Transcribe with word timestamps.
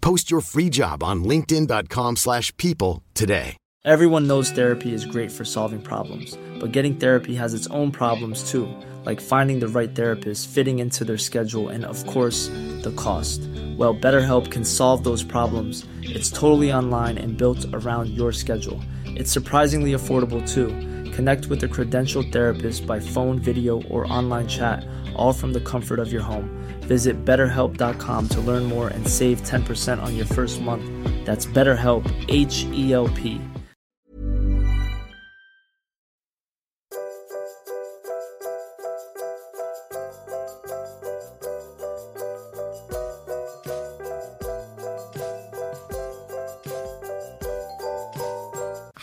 Post 0.00 0.30
your 0.30 0.40
free 0.40 0.70
job 0.70 1.02
on 1.02 1.24
linkedin.com/people 1.24 2.16
slash 2.16 2.56
people 2.56 3.02
today. 3.14 3.56
Everyone 3.84 4.26
knows 4.26 4.50
therapy 4.50 4.92
is 4.92 5.06
great 5.06 5.30
for 5.30 5.44
solving 5.44 5.80
problems, 5.80 6.36
but 6.60 6.72
getting 6.72 6.96
therapy 6.96 7.34
has 7.36 7.54
its 7.54 7.68
own 7.68 7.90
problems 7.90 8.50
too, 8.50 8.68
like 9.06 9.20
finding 9.20 9.60
the 9.60 9.68
right 9.68 9.94
therapist, 9.94 10.48
fitting 10.48 10.80
into 10.80 11.04
their 11.04 11.16
schedule, 11.16 11.68
and 11.68 11.84
of 11.84 12.04
course, 12.06 12.48
the 12.82 12.92
cost. 12.96 13.40
Well, 13.78 13.94
BetterHelp 13.94 14.50
can 14.50 14.64
solve 14.64 15.04
those 15.04 15.22
problems. 15.22 15.86
It's 16.02 16.30
totally 16.30 16.72
online 16.72 17.18
and 17.18 17.38
built 17.38 17.64
around 17.72 18.08
your 18.10 18.32
schedule. 18.32 18.80
It's 19.06 19.32
surprisingly 19.32 19.92
affordable 19.92 20.42
too. 20.46 20.68
Connect 21.12 21.46
with 21.46 21.62
a 21.64 21.68
credentialed 21.68 22.32
therapist 22.32 22.86
by 22.86 23.00
phone, 23.00 23.38
video, 23.38 23.80
or 23.82 24.12
online 24.12 24.48
chat, 24.48 24.84
all 25.14 25.32
from 25.32 25.52
the 25.52 25.60
comfort 25.60 25.98
of 26.00 26.12
your 26.12 26.22
home. 26.22 26.50
Visit 26.88 27.22
betterhelp.com 27.26 28.28
to 28.30 28.40
learn 28.40 28.64
more 28.64 28.88
and 28.88 29.06
save 29.06 29.42
10% 29.42 30.02
on 30.02 30.16
your 30.16 30.24
first 30.24 30.62
month. 30.62 30.84
That's 31.26 31.44
BetterHelp, 31.44 32.10
H 32.28 32.64
E 32.72 32.94
L 32.94 33.08
P. 33.08 33.38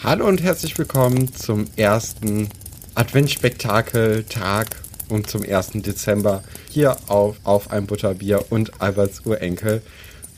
Hallo 0.03 0.27
und 0.27 0.41
herzlich 0.41 0.77
willkommen 0.77 1.33
zum 1.33 1.65
ersten 1.77 2.49
Adventsspektakel-Tag 2.95 4.67
und 5.09 5.29
zum 5.29 5.43
1. 5.43 5.71
Dezember 5.83 6.43
hier 6.75 6.97
auf, 7.07 7.37
auf 7.45 7.71
ein 7.71 7.87
Butterbier 7.87 8.43
und 8.49 8.81
Alberts 8.81 9.21
Urenkel. 9.25 9.81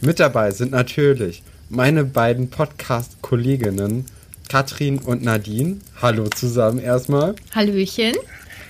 Mit 0.02 0.20
dabei 0.20 0.52
sind 0.52 0.72
natürlich 0.72 1.42
meine 1.68 2.06
beiden 2.06 2.52
Podcast-Kolleginnen 2.52 4.06
Katrin 4.48 5.00
und 5.00 5.24
Nadine. 5.24 5.78
Hallo 6.00 6.28
zusammen 6.28 6.78
erstmal. 6.78 7.34
Hallöchen. 7.54 8.14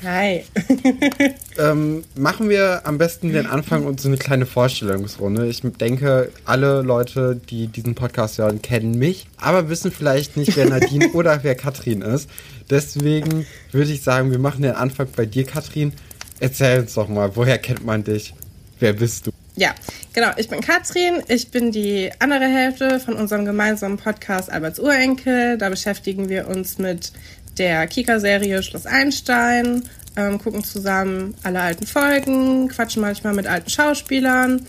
Hi. 0.04 0.44
Ähm, 1.60 2.04
machen 2.16 2.50
wir 2.50 2.82
am 2.86 3.00
besten 3.00 3.34
den 3.34 3.48
Anfang 3.48 3.88
und 3.88 4.00
so 4.00 4.08
eine 4.08 4.18
kleine 4.18 4.46
Vorstellungsrunde. 4.46 5.48
Ich 5.48 5.62
denke, 5.62 6.30
alle 6.46 6.84
Leute, 6.84 7.42
die 7.50 7.66
diesen 7.66 7.96
Podcast 7.96 8.38
hören, 8.38 8.62
kennen 8.62 9.00
mich, 9.00 9.26
aber 9.38 9.68
wissen 9.68 9.92
vielleicht 9.92 10.38
nicht, 10.38 10.56
wer 10.56 10.70
Nadine 10.70 11.10
oder 11.14 11.44
wer 11.44 11.56
Katrin 11.56 12.04
ist. 12.04 12.30
Deswegen 12.70 13.48
würde 13.72 13.92
ich 13.92 14.04
sagen, 14.04 14.30
wir 14.30 14.38
machen 14.38 14.62
den 14.62 14.76
Anfang 14.76 15.08
bei 15.16 15.26
dir, 15.26 15.46
Katrin. 15.46 15.94
Erzähl 16.40 16.82
uns 16.82 16.94
doch 16.94 17.08
mal, 17.08 17.36
woher 17.36 17.58
kennt 17.58 17.86
man 17.86 18.04
dich? 18.04 18.34
Wer 18.80 18.94
bist 18.94 19.28
du? 19.28 19.32
Ja, 19.56 19.74
genau. 20.14 20.30
Ich 20.38 20.50
bin 20.50 20.62
Katrin. 20.62 21.24
Ich 21.28 21.50
bin 21.50 21.72
die 21.72 22.12
andere 22.20 22.46
Hälfte 22.46 23.00
von 23.00 23.16
unserem 23.16 23.44
gemeinsamen 23.44 23.98
Podcast 23.98 24.52
Alberts 24.52 24.80
Urenkel. 24.80 25.58
Da 25.58 25.70
beschäftigen 25.70 26.30
wir 26.30 26.48
uns 26.48 26.78
mit 26.78 27.12
der 27.58 27.88
Kika-Serie 27.88 28.62
Schloss 28.62 28.86
Einstein, 28.86 29.84
ähm, 30.16 30.38
gucken 30.38 30.64
zusammen 30.64 31.34
alle 31.42 31.60
alten 31.60 31.88
Folgen, 31.88 32.68
quatschen 32.68 33.02
manchmal 33.02 33.34
mit 33.34 33.48
alten 33.48 33.72
Schauspielern 33.72 34.66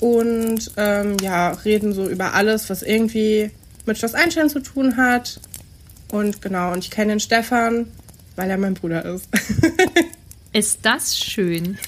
und 0.00 0.70
ähm, 0.76 1.16
ja, 1.22 1.52
reden 1.52 1.94
so 1.94 2.06
über 2.06 2.34
alles, 2.34 2.68
was 2.68 2.82
irgendwie 2.82 3.50
mit 3.86 3.96
Schloss 3.96 4.14
Einstein 4.14 4.50
zu 4.50 4.60
tun 4.60 4.98
hat. 4.98 5.40
Und 6.10 6.42
genau, 6.42 6.72
und 6.72 6.84
ich 6.84 6.90
kenne 6.90 7.12
den 7.14 7.20
Stefan, 7.20 7.86
weil 8.36 8.50
er 8.50 8.58
mein 8.58 8.74
Bruder 8.74 9.04
ist. 9.04 9.28
Ist 10.56 10.80
das 10.86 11.18
schön. 11.18 11.78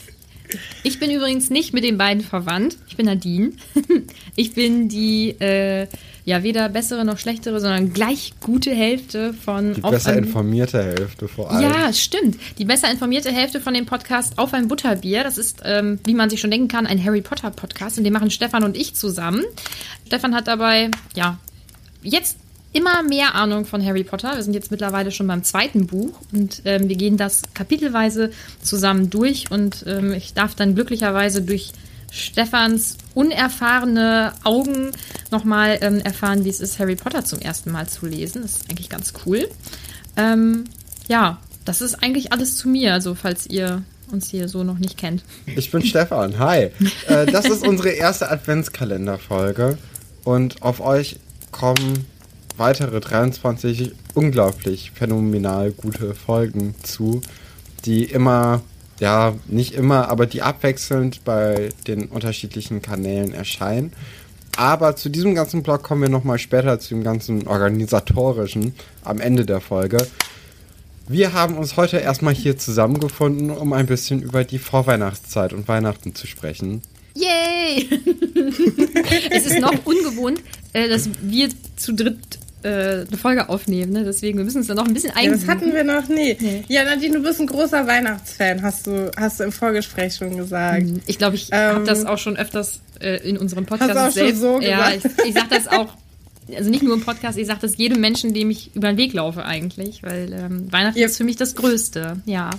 Ich 0.83 0.99
bin 0.99 1.11
übrigens 1.11 1.51
nicht 1.51 1.73
mit 1.73 1.85
den 1.85 1.99
beiden 1.99 2.23
verwandt. 2.23 2.77
Ich 2.89 2.97
bin 2.97 3.07
Nadine. 3.07 3.53
Ich 4.37 4.55
bin 4.55 4.89
die, 4.89 5.31
äh, 5.41 5.89
ja, 6.25 6.45
weder 6.45 6.69
bessere 6.69 7.05
noch 7.05 7.19
schlechtere, 7.19 7.59
sondern 7.59 7.93
gleich 7.93 8.35
gute 8.41 8.71
Hälfte 8.71 9.35
von 9.35 9.75
Die 9.75 9.81
besser 9.81 10.17
informierte 10.17 10.81
Hälfte 10.81 11.27
vor 11.27 11.51
allem. 11.51 11.63
Ja, 11.63 11.93
stimmt. 11.93 12.39
Die 12.57 12.65
besser 12.65 12.89
informierte 12.89 13.33
Hälfte 13.33 13.61
von 13.61 13.75
dem 13.75 13.85
Podcast 13.85 14.39
Auf 14.39 14.55
ein 14.55 14.69
Butterbier. 14.69 15.25
Das 15.25 15.39
ist, 15.39 15.63
ähm, 15.65 15.99
wie 16.05 16.15
man 16.15 16.31
sich 16.31 16.41
schon 16.41 16.53
denken 16.53 16.69
kann, 16.69 16.87
ein 16.87 17.05
Harry 17.05 17.21
Potter 17.21 17.51
Podcast. 17.51 17.99
Und 17.99 18.05
den 18.05 18.13
machen 18.13 18.31
Stefan 18.31 18.63
und 18.63 18.77
ich 18.77 18.95
zusammen. 18.95 19.45
Stefan 20.07 20.37
hat 20.37 20.47
dabei, 20.47 20.91
ja, 21.17 21.39
jetzt 22.03 22.37
immer 22.73 23.03
mehr 23.03 23.35
Ahnung 23.35 23.65
von 23.65 23.85
Harry 23.85 24.05
Potter. 24.05 24.37
Wir 24.37 24.43
sind 24.43 24.55
jetzt 24.55 24.71
mittlerweile 24.71 25.11
schon 25.11 25.27
beim 25.27 25.43
zweiten 25.43 25.87
Buch 25.87 26.21
und 26.33 26.63
ähm, 26.65 26.89
wir 26.89 26.97
gehen 26.97 27.17
das 27.17 27.43
kapitelweise 27.55 28.31
zusammen 28.63 29.11
durch. 29.11 29.51
Und 29.51 29.85
ähm, 29.87 30.13
ich 30.13 30.35
darf 30.35 30.55
dann 30.55 30.75
glücklicherweise 30.75 31.43
durch 31.43 31.73
Stefans 32.11 32.97
unerfahrene 33.15 34.33
Augen 34.45 34.93
nochmal 35.31 35.79
ähm, 35.81 36.01
erfahren, 36.01 36.45
wie 36.45 36.49
es 36.49 36.61
ist, 36.61 36.79
Harry 36.79 36.97
Potter 36.97 37.25
zum 37.25 37.39
ersten 37.41 37.71
Mal 37.71 37.89
zu 37.89 38.07
lesen. 38.07 38.43
Das 38.43 38.53
ist 38.53 38.71
eigentlich 38.71 38.89
ganz 38.89 39.13
cool. 39.27 39.49
Ähm, 40.17 40.65
ja, 41.09 41.39
das 41.65 41.81
ist 41.81 42.03
eigentlich 42.03 42.33
alles 42.33 42.57
zu 42.57 42.69
mir, 42.69 42.95
also 42.95 43.15
falls 43.15 43.47
ihr 43.47 43.83
uns 44.11 44.31
hier 44.31 44.49
so 44.49 44.65
noch 44.65 44.79
nicht 44.79 44.97
kennt. 44.97 45.23
Ich 45.47 45.71
bin 45.71 45.83
Stefan, 45.83 46.39
hi. 46.39 46.71
Äh, 47.09 47.27
das 47.27 47.45
ist 47.45 47.67
unsere 47.67 47.91
erste 47.91 48.31
Adventskalenderfolge 48.31 49.77
und 50.25 50.63
auf 50.63 50.81
euch 50.81 51.19
kommen 51.53 52.07
weitere 52.59 53.01
23 53.01 53.93
unglaublich 54.15 54.93
phänomenal 54.95 55.73
gute 55.73 56.15
Folgen 56.15 56.75
zu, 56.83 57.21
die 57.85 58.05
immer, 58.05 58.63
ja, 59.01 59.35
nicht 59.47 59.75
immer, 59.75 60.09
aber 60.09 60.27
die 60.27 60.43
abwechselnd 60.43 61.25
bei 61.25 61.71
den 61.87 62.07
unterschiedlichen 62.07 62.83
Kanälen 62.83 63.33
erscheinen. 63.33 63.93
Aber 64.57 64.97
zu 64.97 65.09
diesem 65.09 65.35
ganzen 65.35 65.63
Blog 65.63 65.85
kommen 65.85 66.03
wir 66.03 66.09
nochmal 66.09 66.39
später 66.39 66.81
zu 66.81 66.91
dem 66.91 67.05
ganzen 67.05 67.47
organisatorischen 67.47 68.75
am 69.05 69.21
Ende 69.21 69.47
der 69.47 69.61
Folge. 69.61 69.99
Wir 71.07 71.33
haben 71.33 71.57
uns 71.57 71.77
heute 71.77 71.99
erstmal 71.99 72.35
hier 72.35 72.59
zusammengefunden, 72.59 73.51
um 73.51 73.73
ein 73.73 73.87
bisschen 73.87 74.21
über 74.21 74.45
die 74.45 74.59
Vorweihnachtszeit 74.59 75.53
und 75.53 75.69
Weihnachten 75.69 76.15
zu 76.15 76.27
sprechen. 76.27 76.83
Yay! 77.15 77.89
es 79.31 79.47
ist 79.47 79.61
noch 79.61 79.87
ungewohnt, 79.87 80.43
äh, 80.73 80.89
dass 80.89 81.09
wir 81.23 81.49
zu 81.77 81.95
dritt 81.95 82.38
äh, 82.63 82.69
eine 83.07 83.17
Folge 83.17 83.49
aufnehmen, 83.49 83.93
ne? 83.93 84.05
deswegen 84.05 84.39
wir 84.39 84.45
müssen 84.45 84.59
uns 84.59 84.67
da 84.67 84.75
noch 84.75 84.87
ein 84.87 84.95
bisschen 84.95 85.13
Ja, 85.21 85.31
das 85.31 85.47
hatten 85.47 85.73
wir 85.73 85.85
noch 85.85 86.09
nie. 86.09 86.37
Ja, 86.69 86.85
Nadine, 86.85 87.19
du 87.19 87.23
bist 87.23 87.41
ein 87.41 87.47
großer 87.47 87.87
Weihnachtsfan, 87.87 88.63
hast 88.63 88.87
du, 88.87 89.11
hast 89.17 89.41
du 89.41 89.45
im 89.45 89.53
Vorgespräch 89.53 90.15
schon 90.17 90.37
gesagt. 90.37 90.85
Ich 91.07 91.19
glaube, 91.19 91.37
ich 91.37 91.49
Ähm, 91.53 91.77
habe 91.77 91.85
das 91.85 92.05
auch 92.05 92.19
schon 92.19 92.37
öfters 92.37 92.81
äh, 93.01 93.17
in 93.29 93.39
unserem 93.39 93.65
Podcast 93.67 93.91
Hast 93.95 94.17
du 94.17 94.21
auch 94.23 94.27
schon 94.27 94.37
selbst. 94.37 94.41
so 94.41 94.61
ja, 94.61 94.91
ich, 94.91 95.03
gesagt? 95.03 95.23
ich 95.27 95.35
sage 95.35 95.47
das 95.51 95.69
auch, 95.69 95.95
also 96.57 96.71
nicht 96.71 96.83
nur 96.83 96.95
im 96.95 97.01
Podcast, 97.03 97.39
ich 97.39 97.47
sage 97.47 97.61
das 97.63 97.77
jedem 97.77 98.01
Menschen, 98.01 98.33
dem 98.35 98.51
ich 98.51 98.75
über 98.75 98.89
den 98.89 98.97
Weg 98.97 99.13
laufe 99.13 99.45
eigentlich, 99.45 100.03
weil 100.03 100.33
ähm, 100.33 100.73
Weihnachten 100.73 100.99
Ja. 100.99 101.07
ist 101.07 101.17
für 101.17 101.25
mich 101.25 101.37
das 101.37 101.55
Größte. 101.55 102.17
Ja. 102.27 102.51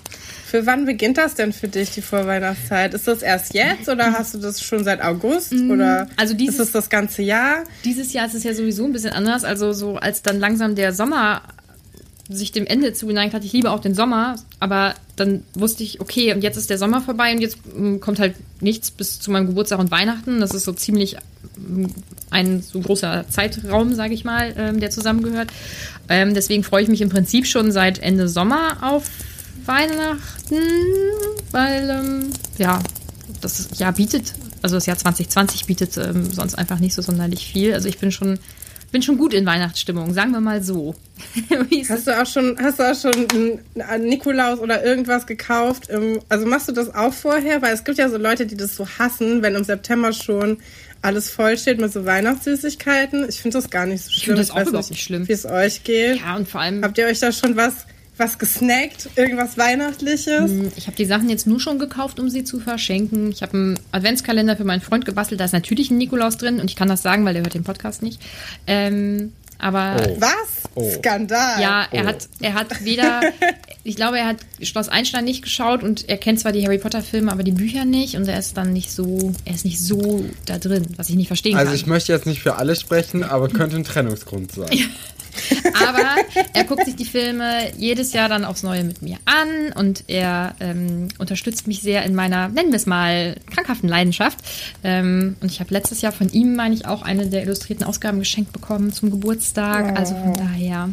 Für 0.45 0.65
wann 0.65 0.85
beginnt 0.85 1.17
das 1.17 1.35
denn 1.35 1.53
für 1.53 1.67
dich, 1.67 1.91
die 1.91 2.01
Vorweihnachtszeit? 2.01 2.93
Ist 2.93 3.07
das 3.07 3.21
erst 3.21 3.53
jetzt 3.53 3.87
oder 3.89 4.13
hast 4.13 4.33
du 4.33 4.37
das 4.39 4.61
schon 4.61 4.83
seit 4.83 5.01
August? 5.01 5.53
Oder 5.53 6.07
also 6.17 6.33
dieses- 6.33 6.55
ist 6.55 6.59
das 6.59 6.71
das 6.71 6.89
ganze 6.89 7.21
Jahr? 7.21 7.63
Dieses 7.85 8.13
Jahr 8.13 8.25
ist 8.27 8.35
es 8.35 8.43
ja 8.43 8.53
sowieso 8.53 8.85
ein 8.85 8.91
bisschen 8.93 9.11
anders. 9.13 9.43
Also 9.43 9.73
so 9.73 9.95
als 9.97 10.21
dann 10.21 10.39
langsam 10.39 10.75
der 10.75 10.93
Sommer 10.93 11.41
sich 12.31 12.51
dem 12.51 12.67
Ende 12.67 12.93
zugeneigt 12.93 13.33
hat, 13.33 13.43
ich 13.43 13.53
liebe 13.53 13.71
auch 13.71 13.79
den 13.79 13.95
Sommer, 13.95 14.35
aber 14.59 14.93
dann 15.15 15.43
wusste 15.55 15.83
ich, 15.83 15.99
okay, 15.99 16.31
und 16.31 16.43
jetzt 16.43 16.57
ist 16.57 16.69
der 16.69 16.77
Sommer 16.77 17.01
vorbei 17.01 17.33
und 17.33 17.41
jetzt 17.41 17.57
mm, 17.75 17.97
kommt 17.99 18.19
halt 18.19 18.35
nichts 18.61 18.91
bis 18.91 19.19
zu 19.19 19.31
meinem 19.31 19.47
Geburtstag 19.47 19.79
und 19.79 19.89
Weihnachten. 19.89 20.39
Das 20.39 20.53
ist 20.53 20.63
so 20.65 20.71
ziemlich 20.71 21.17
ein 22.29 22.61
so 22.61 22.79
großer 22.79 23.25
Zeitraum, 23.29 23.93
sage 23.93 24.13
ich 24.13 24.23
mal, 24.23 24.53
ähm, 24.57 24.79
der 24.79 24.89
zusammengehört. 24.91 25.51
Ähm, 26.07 26.33
deswegen 26.33 26.63
freue 26.63 26.83
ich 26.83 26.89
mich 26.89 27.01
im 27.01 27.09
Prinzip 27.09 27.47
schon 27.47 27.71
seit 27.71 27.99
Ende 27.99 28.27
Sommer 28.27 28.77
auf 28.81 29.09
Weihnachten, 29.65 30.57
weil 31.51 31.89
ähm, 31.89 32.29
ja, 32.57 32.79
das 33.41 33.69
Jahr 33.77 33.93
bietet, 33.93 34.33
also 34.61 34.75
das 34.75 34.85
Jahr 34.85 34.97
2020 34.97 35.65
bietet 35.65 35.97
ähm, 35.97 36.31
sonst 36.31 36.55
einfach 36.55 36.79
nicht 36.79 36.93
so 36.93 37.01
sonderlich 37.01 37.45
viel. 37.51 37.73
Also 37.73 37.87
ich 37.87 37.99
bin 37.99 38.11
schon 38.11 38.39
bin 38.91 39.01
schon 39.01 39.17
gut 39.17 39.33
in 39.33 39.45
Weihnachtsstimmung, 39.45 40.13
sagen 40.13 40.31
wir 40.31 40.39
mal 40.39 40.63
so. 40.63 40.95
hast 41.89 42.07
du 42.07 42.21
auch 42.21 42.25
schon, 42.25 42.57
hast 42.59 42.79
du 42.79 42.91
auch 42.91 42.95
schon 42.95 43.59
einen 43.79 44.05
Nikolaus 44.05 44.59
oder 44.59 44.83
irgendwas 44.83 45.27
gekauft? 45.27 45.89
Also 46.29 46.45
machst 46.45 46.69
du 46.69 46.71
das 46.71 46.93
auch 46.93 47.13
vorher? 47.13 47.61
Weil 47.61 47.73
es 47.73 47.83
gibt 47.83 47.97
ja 47.97 48.09
so 48.09 48.17
Leute, 48.17 48.45
die 48.45 48.57
das 48.57 48.75
so 48.75 48.87
hassen, 48.87 49.43
wenn 49.43 49.55
im 49.55 49.63
September 49.63 50.11
schon 50.11 50.57
alles 51.01 51.29
vollsteht 51.29 51.79
mit 51.79 51.91
so 51.93 52.05
Weihnachtssüßigkeiten. 52.05 53.27
Ich 53.29 53.41
finde 53.41 53.57
das 53.57 53.69
gar 53.69 53.85
nicht 53.85 54.03
so 54.03 54.11
schlimm. 54.11 54.17
Ich 54.17 54.25
finde 54.25 54.41
das 54.41 54.51
auch 54.51 54.67
überhaupt 54.67 54.89
nicht 54.89 55.03
schlimm. 55.03 55.27
Wie 55.27 55.33
es 55.33 55.45
euch 55.45 55.83
geht. 55.83 56.17
Ja, 56.17 56.35
und 56.35 56.47
vor 56.47 56.61
allem. 56.61 56.83
Habt 56.83 56.97
ihr 56.97 57.05
euch 57.05 57.19
da 57.19 57.31
schon 57.31 57.55
was 57.55 57.85
was 58.19 58.37
gesnackt? 58.37 59.09
Irgendwas 59.15 59.57
Weihnachtliches? 59.57 60.51
Hm, 60.51 60.71
ich 60.75 60.87
habe 60.87 60.97
die 60.97 61.05
Sachen 61.05 61.29
jetzt 61.29 61.47
nur 61.47 61.59
schon 61.59 61.79
gekauft, 61.79 62.19
um 62.19 62.29
sie 62.29 62.43
zu 62.43 62.59
verschenken. 62.59 63.31
Ich 63.31 63.41
habe 63.41 63.53
einen 63.53 63.79
Adventskalender 63.91 64.57
für 64.57 64.65
meinen 64.65 64.81
Freund 64.81 65.05
gebastelt. 65.05 65.39
Da 65.39 65.45
ist 65.45 65.53
natürlich 65.53 65.89
ein 65.89 65.97
Nikolaus 65.97 66.37
drin 66.37 66.59
und 66.59 66.69
ich 66.69 66.75
kann 66.75 66.89
das 66.89 67.01
sagen, 67.01 67.25
weil 67.25 67.33
der 67.33 67.43
hört 67.43 67.53
den 67.53 67.63
Podcast 67.63 68.03
nicht. 68.03 68.21
Ähm, 68.67 69.31
aber 69.59 69.97
oh. 70.07 70.17
was? 70.19 70.63
Oh. 70.75 70.89
Skandal. 70.91 71.61
Ja, 71.61 71.87
er 71.91 72.03
oh. 72.03 72.07
hat 72.07 72.29
er 72.39 72.53
hat 72.53 72.83
weder 72.83 73.21
ich 73.83 73.95
glaube, 73.95 74.17
er 74.17 74.25
hat 74.25 74.37
Schloss 74.61 74.89
Einstein 74.89 75.25
nicht 75.25 75.41
geschaut 75.41 75.83
und 75.83 76.07
er 76.09 76.17
kennt 76.17 76.39
zwar 76.39 76.51
die 76.51 76.65
Harry 76.65 76.77
Potter 76.77 77.01
Filme, 77.01 77.31
aber 77.31 77.43
die 77.43 77.51
Bücher 77.51 77.85
nicht 77.85 78.15
und 78.15 78.27
er 78.27 78.39
ist 78.39 78.57
dann 78.57 78.73
nicht 78.73 78.91
so 78.91 79.33
er 79.45 79.53
ist 79.53 79.65
nicht 79.65 79.79
so 79.79 80.25
da 80.45 80.57
drin, 80.57 80.87
was 80.95 81.09
ich 81.09 81.15
nicht 81.15 81.27
verstehen 81.27 81.55
also 81.55 81.65
kann. 81.65 81.71
Also 81.71 81.83
ich 81.83 81.87
möchte 81.87 82.11
jetzt 82.13 82.25
nicht 82.25 82.41
für 82.41 82.55
alle 82.55 82.75
sprechen, 82.75 83.23
aber 83.23 83.49
könnte 83.49 83.75
ein 83.75 83.83
Trennungsgrund 83.83 84.51
sein. 84.51 84.69
Aber 85.87 86.15
er 86.53 86.63
guckt 86.63 86.85
sich 86.85 86.95
die 86.95 87.05
Filme 87.05 87.71
jedes 87.77 88.13
Jahr 88.13 88.29
dann 88.29 88.45
aufs 88.45 88.63
Neue 88.63 88.83
mit 88.83 89.01
mir 89.01 89.17
an 89.25 89.71
und 89.73 90.03
er 90.07 90.55
ähm, 90.59 91.07
unterstützt 91.17 91.67
mich 91.67 91.81
sehr 91.81 92.03
in 92.03 92.15
meiner, 92.15 92.49
nennen 92.49 92.71
wir 92.71 92.77
es 92.77 92.85
mal, 92.85 93.35
krankhaften 93.51 93.89
Leidenschaft. 93.89 94.39
Ähm, 94.83 95.35
und 95.41 95.51
ich 95.51 95.59
habe 95.59 95.73
letztes 95.73 96.01
Jahr 96.01 96.11
von 96.11 96.31
ihm, 96.31 96.55
meine 96.55 96.75
ich, 96.75 96.85
auch 96.85 97.01
eine 97.01 97.27
der 97.27 97.43
illustrierten 97.43 97.85
Ausgaben 97.85 98.19
geschenkt 98.19 98.53
bekommen 98.53 98.91
zum 98.93 99.11
Geburtstag. 99.11 99.97
Also 99.97 100.15
von 100.15 100.33
daher, 100.33 100.89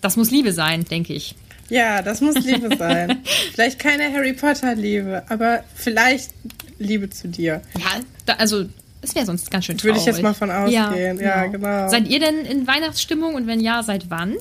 das 0.00 0.16
muss 0.16 0.30
Liebe 0.30 0.52
sein, 0.52 0.84
denke 0.84 1.12
ich. 1.12 1.34
Ja, 1.68 2.02
das 2.02 2.20
muss 2.20 2.36
Liebe 2.36 2.76
sein. 2.78 3.22
vielleicht 3.52 3.78
keine 3.78 4.12
Harry 4.12 4.32
Potter 4.32 4.74
Liebe, 4.74 5.22
aber 5.28 5.64
vielleicht 5.74 6.30
Liebe 6.78 7.10
zu 7.10 7.28
dir. 7.28 7.62
Ja, 7.78 8.00
da, 8.26 8.34
also 8.34 8.66
das 9.04 9.14
wäre 9.14 9.26
sonst 9.26 9.50
ganz 9.50 9.66
schön 9.66 9.76
traurig. 9.76 9.96
Würde 9.96 9.98
ich 10.00 10.06
jetzt 10.06 10.22
mal 10.22 10.34
von 10.34 10.50
ausgehen. 10.50 11.18
Ja, 11.18 11.22
ja, 11.22 11.46
genau. 11.46 11.58
genau. 11.58 11.88
Seid 11.88 12.08
ihr 12.08 12.20
denn 12.20 12.44
in 12.44 12.66
Weihnachtsstimmung 12.66 13.34
und 13.34 13.46
wenn 13.46 13.60
ja, 13.60 13.82
seit 13.82 14.10
wann? 14.10 14.36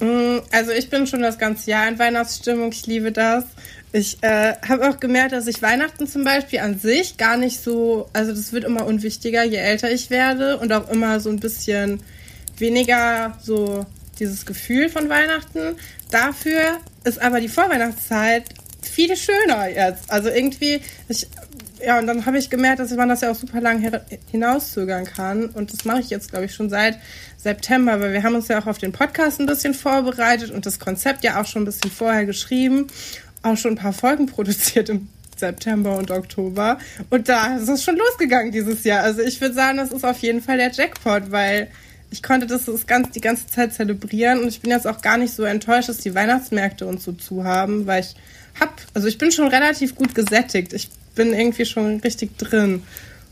Mm, 0.00 0.38
also 0.52 0.72
ich 0.72 0.90
bin 0.90 1.06
schon 1.06 1.22
das 1.22 1.38
ganze 1.38 1.70
Jahr 1.70 1.88
in 1.88 1.98
Weihnachtsstimmung. 1.98 2.72
Ich 2.72 2.86
liebe 2.86 3.12
das. 3.12 3.44
Ich 3.92 4.22
äh, 4.22 4.54
habe 4.68 4.90
auch 4.90 5.00
gemerkt, 5.00 5.32
dass 5.32 5.46
ich 5.46 5.62
Weihnachten 5.62 6.06
zum 6.06 6.24
Beispiel 6.24 6.58
an 6.58 6.78
sich 6.78 7.16
gar 7.16 7.36
nicht 7.36 7.62
so, 7.62 8.08
also 8.12 8.32
das 8.32 8.52
wird 8.52 8.64
immer 8.64 8.84
unwichtiger, 8.84 9.44
je 9.44 9.56
älter 9.56 9.90
ich 9.90 10.10
werde 10.10 10.58
und 10.58 10.72
auch 10.72 10.90
immer 10.90 11.20
so 11.20 11.30
ein 11.30 11.40
bisschen 11.40 12.00
weniger 12.58 13.38
so 13.42 13.86
dieses 14.18 14.44
Gefühl 14.44 14.88
von 14.90 15.08
Weihnachten. 15.08 15.76
Dafür 16.10 16.78
ist 17.04 17.20
aber 17.20 17.40
die 17.40 17.48
Vorweihnachtszeit 17.48 18.44
viel 18.82 19.16
schöner 19.16 19.68
jetzt. 19.68 20.10
Also 20.10 20.28
irgendwie, 20.28 20.80
ich 21.08 21.26
ja, 21.84 21.98
und 21.98 22.06
dann 22.06 22.26
habe 22.26 22.38
ich 22.38 22.50
gemerkt, 22.50 22.80
dass 22.80 22.90
man 22.92 23.08
das 23.08 23.20
ja 23.20 23.30
auch 23.30 23.34
super 23.34 23.60
lang 23.60 23.84
hinauszögern 24.30 25.04
kann. 25.04 25.46
Und 25.46 25.72
das 25.72 25.84
mache 25.84 26.00
ich 26.00 26.10
jetzt, 26.10 26.30
glaube 26.30 26.46
ich, 26.46 26.54
schon 26.54 26.70
seit 26.70 26.98
September, 27.36 28.00
weil 28.00 28.12
wir 28.12 28.22
haben 28.22 28.34
uns 28.34 28.48
ja 28.48 28.60
auch 28.60 28.66
auf 28.66 28.78
den 28.78 28.92
Podcast 28.92 29.40
ein 29.40 29.46
bisschen 29.46 29.74
vorbereitet 29.74 30.50
und 30.50 30.66
das 30.66 30.78
Konzept 30.78 31.24
ja 31.24 31.40
auch 31.40 31.46
schon 31.46 31.62
ein 31.62 31.66
bisschen 31.66 31.90
vorher 31.90 32.26
geschrieben. 32.26 32.86
Auch 33.42 33.56
schon 33.56 33.72
ein 33.72 33.76
paar 33.76 33.92
Folgen 33.92 34.26
produziert 34.26 34.88
im 34.88 35.08
September 35.36 35.96
und 35.96 36.10
Oktober. 36.10 36.78
Und 37.10 37.28
da 37.28 37.56
ist 37.56 37.68
es 37.68 37.84
schon 37.84 37.96
losgegangen 37.96 38.52
dieses 38.52 38.84
Jahr. 38.84 39.02
Also 39.02 39.22
ich 39.22 39.40
würde 39.40 39.54
sagen, 39.54 39.78
das 39.78 39.92
ist 39.92 40.04
auf 40.04 40.18
jeden 40.18 40.42
Fall 40.42 40.56
der 40.56 40.72
Jackpot, 40.72 41.30
weil 41.30 41.68
ich 42.10 42.22
konnte 42.22 42.46
das, 42.46 42.64
das 42.64 42.86
ganz, 42.86 43.10
die 43.10 43.20
ganze 43.20 43.46
Zeit 43.46 43.74
zelebrieren 43.74 44.40
und 44.40 44.48
ich 44.48 44.60
bin 44.60 44.70
jetzt 44.70 44.86
auch 44.86 45.02
gar 45.02 45.18
nicht 45.18 45.34
so 45.34 45.44
enttäuscht, 45.44 45.88
dass 45.88 45.98
die 45.98 46.14
Weihnachtsmärkte 46.14 46.86
uns 46.86 47.04
so 47.04 47.12
zu 47.12 47.44
haben, 47.44 47.86
weil 47.86 48.00
ich 48.00 48.14
hab, 48.58 48.80
also 48.94 49.06
ich 49.08 49.18
bin 49.18 49.30
schon 49.30 49.48
relativ 49.48 49.94
gut 49.94 50.14
gesättigt. 50.14 50.72
Ich 50.72 50.88
bin 51.18 51.34
irgendwie 51.34 51.66
schon 51.66 52.00
richtig 52.00 52.38
drin. 52.38 52.82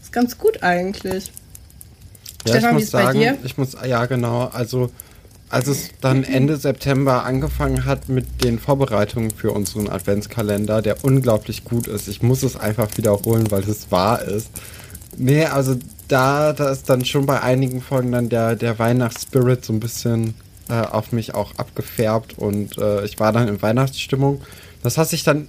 Ist 0.03 0.13
ganz 0.13 0.37
gut 0.37 0.63
eigentlich. 0.63 1.33
Ja, 2.45 2.55
Stefan, 2.55 2.71
ich 2.77 2.83
muss 2.83 2.91
sagen, 2.91 3.39
ich 3.45 3.57
muss, 3.57 3.77
ja 3.87 4.05
genau, 4.07 4.51
also 4.53 4.91
als 5.49 5.69
es 5.69 5.91
dann 6.01 6.25
Ende 6.25 6.57
September 6.57 7.25
angefangen 7.25 7.85
hat 7.85 8.09
mit 8.09 8.43
den 8.43 8.59
Vorbereitungen 8.59 9.31
für 9.31 9.53
unseren 9.53 9.89
Adventskalender, 9.89 10.83
der 10.83 11.05
unglaublich 11.05 11.63
gut 11.63 11.87
ist. 11.87 12.09
Ich 12.09 12.23
muss 12.23 12.43
es 12.43 12.57
einfach 12.57 12.89
wiederholen, 12.97 13.51
weil 13.53 13.63
es 13.63 13.93
wahr 13.93 14.21
ist. 14.23 14.51
Nee, 15.17 15.45
also 15.45 15.77
da, 16.09 16.53
da 16.53 16.71
ist 16.71 16.91
dann 16.91 17.05
schon 17.05 17.25
bei 17.25 17.41
einigen 17.41 17.81
Folgen 17.81 18.11
dann 18.11 18.29
der, 18.29 18.57
der 18.57 18.81
Weihnachtsspirit 18.81 19.65
so 19.65 19.73
ein 19.73 19.81
bisschen 19.81 20.35
äh, 20.69 20.81
auf 20.81 21.13
mich 21.13 21.35
auch 21.35 21.55
abgefärbt 21.57 22.37
und 22.37 22.77
äh, 22.79 23.05
ich 23.05 23.21
war 23.21 23.33
dann 23.33 23.47
in 23.47 23.63
Weihnachtsstimmung. 23.63 24.41
Das 24.83 24.99
hat 24.99 25.09
sich 25.09 25.23
dann 25.23 25.47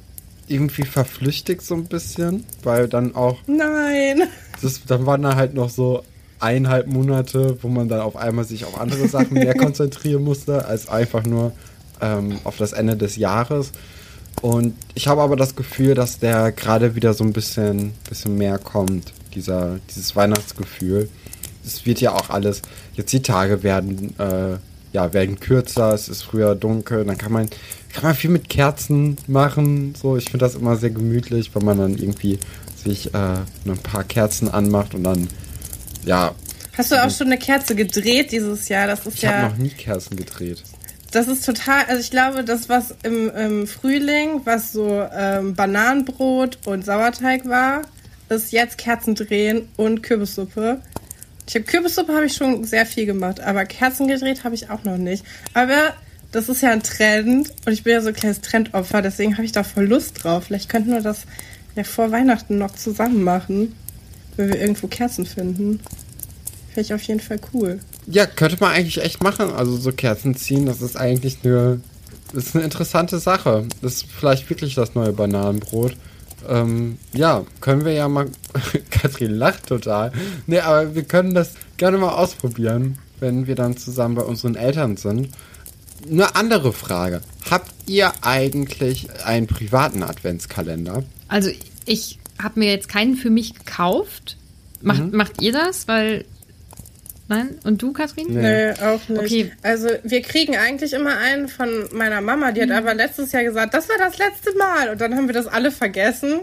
irgendwie 0.48 0.84
verflüchtigt 0.84 1.62
so 1.62 1.76
ein 1.76 1.86
bisschen, 1.86 2.46
weil 2.64 2.88
dann 2.88 3.16
auch. 3.16 3.40
Nein! 3.48 4.24
Das, 4.62 4.82
dann 4.86 5.06
waren 5.06 5.22
da 5.22 5.36
halt 5.36 5.54
noch 5.54 5.70
so 5.70 6.04
eineinhalb 6.40 6.88
Monate, 6.88 7.58
wo 7.62 7.68
man 7.68 7.88
dann 7.88 8.00
auf 8.00 8.16
einmal 8.16 8.46
sich 8.46 8.66
auf 8.66 8.80
andere 8.80 9.08
Sachen 9.08 9.34
mehr 9.34 9.54
konzentrieren 9.58 10.24
musste, 10.24 10.66
als 10.66 10.88
einfach 10.88 11.24
nur 11.24 11.52
ähm, 12.02 12.40
auf 12.44 12.58
das 12.58 12.74
Ende 12.74 12.96
des 12.96 13.16
Jahres. 13.16 13.72
Und 14.42 14.76
ich 14.94 15.08
habe 15.08 15.22
aber 15.22 15.36
das 15.36 15.56
Gefühl, 15.56 15.96
dass 15.96 16.20
der 16.20 16.52
gerade 16.52 16.96
wieder 16.96 17.14
so 17.14 17.24
ein 17.24 17.34
bisschen, 17.34 17.94
bisschen 18.08 18.38
mehr 18.38 18.60
kommt, 18.60 19.14
dieser, 19.34 19.80
dieses 19.90 20.16
Weihnachtsgefühl. 20.16 21.10
Es 21.66 21.86
wird 21.86 22.02
ja 22.02 22.14
auch 22.14 22.30
alles, 22.30 22.62
jetzt 22.94 23.12
die 23.12 23.22
Tage 23.22 23.64
werden, 23.64 24.14
äh, 24.20 24.58
ja, 24.98 25.14
werden 25.14 25.40
kürzer, 25.40 25.94
es 25.94 26.10
ist 26.10 26.24
früher 26.24 26.56
dunkel, 26.56 27.06
dann 27.06 27.20
kann 27.20 27.32
man 27.32 27.50
kann 27.94 28.04
man 28.04 28.16
viel 28.16 28.32
mit 28.32 28.50
Kerzen 28.50 29.18
machen. 29.28 29.94
So, 29.96 30.18
ich 30.18 30.26
finde 30.26 30.40
das 30.40 30.56
immer 30.56 30.76
sehr 30.76 30.90
gemütlich, 30.90 31.54
wenn 31.54 31.64
man 31.64 31.78
dann 31.78 31.96
irgendwie 31.96 32.40
sich 32.84 33.14
äh, 33.14 33.18
ein 33.18 33.78
paar 33.84 34.04
Kerzen 34.04 34.50
anmacht 34.50 34.96
und 34.96 35.04
dann, 35.04 35.28
ja. 36.04 36.34
Hast 36.76 36.92
du 36.92 37.04
auch 37.04 37.12
schon 37.12 37.28
eine 37.28 37.38
Kerze 37.38 37.76
gedreht 37.76 38.32
dieses 38.32 38.70
Jahr? 38.70 38.88
Das 38.88 39.06
ist 39.06 39.18
ich 39.18 39.22
ja. 39.22 39.30
Ich 39.30 39.36
habe 39.36 39.54
noch 39.54 39.58
nie 39.58 39.70
Kerzen 39.70 40.16
gedreht. 40.16 40.64
Das 41.12 41.28
ist 41.28 41.46
total, 41.46 41.86
also 41.88 42.02
ich 42.02 42.10
glaube, 42.10 42.44
das, 42.44 42.68
was 42.68 42.96
im, 43.04 43.30
im 43.30 43.68
Frühling, 43.68 44.42
was 44.46 44.74
so 44.74 45.06
ähm, 45.16 45.54
Bananenbrot 45.54 46.58
und 46.66 46.86
Sauerteig 46.86 47.48
war, 47.48 47.84
ist 48.30 48.51
jetzt 48.51 48.80
Kerzen 48.80 49.13
drehen 49.13 49.68
und 49.77 50.01
Kürbissuppe. 50.01 50.82
Ich 51.48 51.56
habe 51.56 51.66
Kürbissuppe 51.66 52.13
habe 52.13 52.25
ich 52.25 52.34
schon 52.34 52.66
sehr 52.66 52.86
viel 52.86 53.06
gemacht, 53.06 53.39
aber 53.39 53.66
Kerzen 53.66 54.08
gedreht 54.08 54.44
habe 54.44 54.54
ich 54.54 54.70
auch 54.70 54.84
noch 54.84 54.98
nicht. 54.98 55.24
Aber 55.54 55.94
das 56.32 56.50
ist 56.50 56.62
ja 56.62 56.72
ein 56.72 56.84
Trend 56.84 57.54
und 57.66 57.72
ich 57.72 57.84
bin 57.84 57.94
ja 57.94 58.01
so 58.01 58.10
ein 58.10 58.13
kleines 58.13 58.42
Trendopfer, 58.42 59.01
deswegen 59.01 59.34
habe 59.36 59.46
ich 59.46 59.54
da 59.54 59.63
voll 59.63 59.86
Lust 59.86 60.24
drauf. 60.24 60.46
Vielleicht 60.46 60.70
könnten 60.70 60.92
wir 60.92 61.01
das 61.01 61.24
ja 61.75 61.86
vor 61.86 62.12
Weihnachten 62.12 62.58
noch 62.58 62.75
zusammen 62.75 63.24
machen, 63.24 63.74
wenn 64.36 64.50
wir 64.50 64.60
irgendwo 64.60 64.88
Kerzen 64.88 65.25
finden. 65.25 65.80
Finde 66.68 66.82
ich 66.82 66.94
auf 66.94 67.01
jeden 67.04 67.22
Fall 67.22 67.39
cool. 67.54 67.80
Ja, 68.08 68.25
könnte 68.25 68.58
man 68.60 68.74
eigentlich 68.74 69.01
echt 69.01 69.24
machen. 69.24 69.50
Also 69.51 69.77
so 69.77 69.94
Kerzen 69.94 70.36
ziehen, 70.36 70.66
das 70.66 70.82
ist 70.82 70.98
eigentlich 70.98 71.38
eine, 71.44 71.80
ist 72.34 72.56
eine 72.56 72.66
interessante 72.66 73.20
Sache. 73.20 73.66
Das 73.82 73.94
ist 73.94 74.06
vielleicht 74.12 74.50
wirklich 74.50 74.75
das 74.75 74.96
neue 74.96 75.13
Bananenbrot. 75.13 75.96
Ähm, 76.48 76.98
ja, 77.13 77.46
können 77.62 77.86
wir 77.86 77.94
ja 77.94 78.08
mal. 78.08 78.27
Katrin 78.90 79.32
lacht 79.32 79.68
total. 79.68 80.12
Nee, 80.46 80.60
aber 80.60 80.96
wir 80.96 81.04
können 81.04 81.34
das 81.34 81.54
gerne 81.78 81.98
mal 81.98 82.14
ausprobieren, 82.14 82.98
wenn 83.20 83.48
wir 83.48 83.56
dann 83.56 83.78
zusammen 83.78 84.16
bei 84.16 84.24
unseren 84.24 84.56
Eltern 84.56 84.98
sind 84.98 85.30
eine 86.10 86.36
andere 86.36 86.74
Frage. 86.74 87.22
Habt 87.50 87.72
ihr 87.88 88.12
eigentlich 88.22 89.08
einen 89.26 89.48
privaten 89.48 90.04
Adventskalender? 90.04 91.04
Also 91.28 91.50
ich 91.86 92.20
habe 92.42 92.60
mir 92.60 92.72
jetzt 92.72 92.90
keinen 92.90 93.16
für 93.16 93.30
mich 93.30 93.54
gekauft. 93.56 94.38
Macht, 94.82 95.06
mhm. 95.06 95.18
macht 95.18 95.42
ihr 95.42 95.52
das? 95.52 95.88
Weil 95.88 96.26
Nein? 97.30 97.60
Und 97.66 97.82
du, 97.82 97.92
Kathrin? 97.92 98.28
Nee. 98.30 98.42
nee, 98.42 98.72
auch 98.72 99.10
nicht. 99.10 99.20
Okay. 99.20 99.52
Also 99.62 99.90
wir 100.04 100.22
kriegen 100.22 100.56
eigentlich 100.56 100.94
immer 100.94 101.18
einen 101.18 101.50
von 101.50 101.68
meiner 101.92 102.22
Mama, 102.22 102.54
die 102.54 102.62
hat 102.62 102.70
mhm. 102.70 102.76
aber 102.76 102.94
letztes 102.94 103.34
Jahr 103.34 103.44
gesagt, 103.44 103.74
das 103.74 103.90
war 103.90 103.98
das 103.98 104.18
letzte 104.18 104.58
Mal. 104.58 104.92
Und 104.92 105.02
dann 105.02 105.14
haben 105.14 105.28
wir 105.28 105.34
das 105.34 105.48
alle 105.48 105.72
vergessen. 105.72 106.40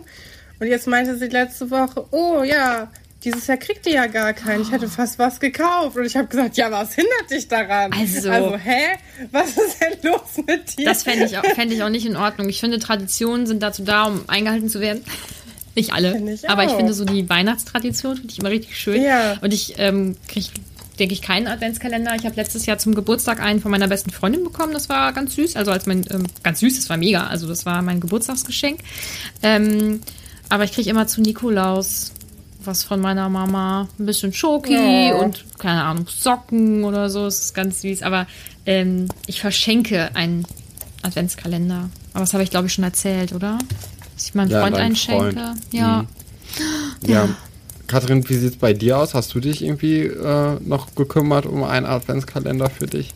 Und 0.61 0.67
jetzt 0.67 0.87
meinte 0.87 1.17
sie 1.19 1.27
letzte 1.27 1.71
Woche, 1.71 2.07
oh 2.11 2.43
ja, 2.43 2.91
dieses 3.25 3.47
Jahr 3.47 3.57
kriegt 3.57 3.87
ihr 3.87 3.95
ja 3.95 4.07
gar 4.07 4.33
keinen. 4.35 4.63
Ich 4.63 4.71
hätte 4.71 4.89
fast 4.89 5.19
was 5.19 5.41
gekauft. 5.41 5.97
Und 5.97 6.05
ich 6.05 6.17
habe 6.17 6.29
gesagt, 6.29 6.57
ja, 6.57 6.71
was 6.71 6.95
hindert 6.95 7.31
dich 7.31 7.49
daran? 7.49 7.93
Also, 7.93 8.31
also 8.31 8.57
hä? 8.57 8.99
Was 9.33 9.51
ist 9.51 9.81
denn 9.81 10.11
los 10.11 10.45
mit 10.47 10.79
dir? 10.79 10.85
Das 10.85 11.03
fände 11.03 11.25
ich, 11.25 11.37
fänd 11.55 11.73
ich 11.73 11.83
auch 11.83 11.89
nicht 11.89 12.07
in 12.07 12.17
Ordnung. 12.17 12.49
Ich 12.49 12.61
finde, 12.61 12.79
Traditionen 12.79 13.47
sind 13.47 13.63
dazu 13.63 13.83
da, 13.83 14.05
um 14.05 14.25
eingehalten 14.27 14.69
zu 14.69 14.81
werden. 14.81 15.05
Nicht 15.77 15.93
alle. 15.93 16.17
Ich 16.33 16.49
aber 16.49 16.63
ich 16.63 16.71
auch. 16.71 16.77
finde 16.77 16.95
so 16.95 17.05
die 17.05 17.29
Weihnachtstradition 17.29 18.15
finde 18.15 18.31
ich 18.31 18.39
immer 18.39 18.51
richtig 18.51 18.79
schön. 18.79 19.03
Ja. 19.03 19.39
Und 19.41 19.53
ich 19.53 19.75
ähm, 19.79 20.15
kriege, 20.29 20.47
denke 21.01 21.15
ich, 21.15 21.21
keinen 21.21 21.49
Adventskalender. 21.49 22.15
Ich 22.15 22.27
habe 22.27 22.37
letztes 22.37 22.67
Jahr 22.67 22.79
zum 22.79 22.95
Geburtstag 22.95 23.41
einen 23.41 23.61
von 23.61 23.73
meiner 23.73 23.89
besten 23.89 24.11
Freundin 24.11 24.45
bekommen. 24.45 24.73
Das 24.73 24.89
war 24.89 25.13
ganz 25.13 25.35
süß. 25.35 25.57
Also 25.57 25.73
als 25.73 25.87
mein, 25.87 26.05
ähm, 26.11 26.27
ganz 26.45 26.61
süß, 26.61 26.77
das 26.77 26.89
war 26.91 26.97
mega. 26.97 27.27
Also 27.27 27.49
das 27.49 27.67
war 27.67 27.83
mein 27.83 27.99
Geburtstagsgeschenk. 27.99 28.83
Ähm, 29.43 30.01
aber 30.49 30.65
ich 30.65 30.73
kriege 30.73 30.91
immer 30.91 31.07
zu 31.07 31.21
Nikolaus 31.21 32.13
was 32.67 32.83
von 32.83 32.99
meiner 33.01 33.29
Mama. 33.29 33.89
Ein 33.99 34.07
bisschen 34.07 34.33
Schoki 34.33 35.09
Ja. 35.09 35.17
und, 35.17 35.45
keine 35.59 35.83
Ahnung, 35.85 36.07
Socken 36.09 36.85
oder 36.85 37.11
so. 37.11 37.25
Das 37.27 37.41
ist 37.41 37.55
ganz 37.55 37.83
süß. 37.83 38.03
Aber 38.03 38.27
ähm, 38.65 39.09
ich 39.27 39.41
verschenke 39.43 40.15
einen 40.15 40.47
Adventskalender. 41.03 41.91
Aber 42.15 42.21
das 42.21 42.33
habe 42.33 42.43
ich, 42.43 42.49
glaube 42.51 42.67
ich, 42.69 42.73
schon 42.73 42.85
erzählt, 42.85 43.33
oder? 43.35 43.59
Dass 44.15 44.27
ich 44.29 44.35
meinem 44.35 44.49
Ja, 44.51 44.61
Freund 44.63 44.77
deinem 44.77 44.87
einen 44.87 44.97
schenke. 44.97 45.33
Freund. 45.35 45.59
Ja. 45.73 46.03
Mhm. 46.03 46.09
Ja. 47.07 47.29
Katrin, 47.87 48.27
wie 48.31 48.35
sieht's 48.37 48.57
bei 48.57 48.73
dir 48.73 48.97
aus? 48.99 49.13
Hast 49.13 49.35
du 49.35 49.41
dich 49.41 49.63
irgendwie 49.63 50.05
äh, 50.05 50.59
noch 50.61 50.95
gekümmert 50.95 51.45
um 51.45 51.65
einen 51.65 51.85
Adventskalender 51.85 52.71
für 52.71 52.87
dich? 52.87 53.11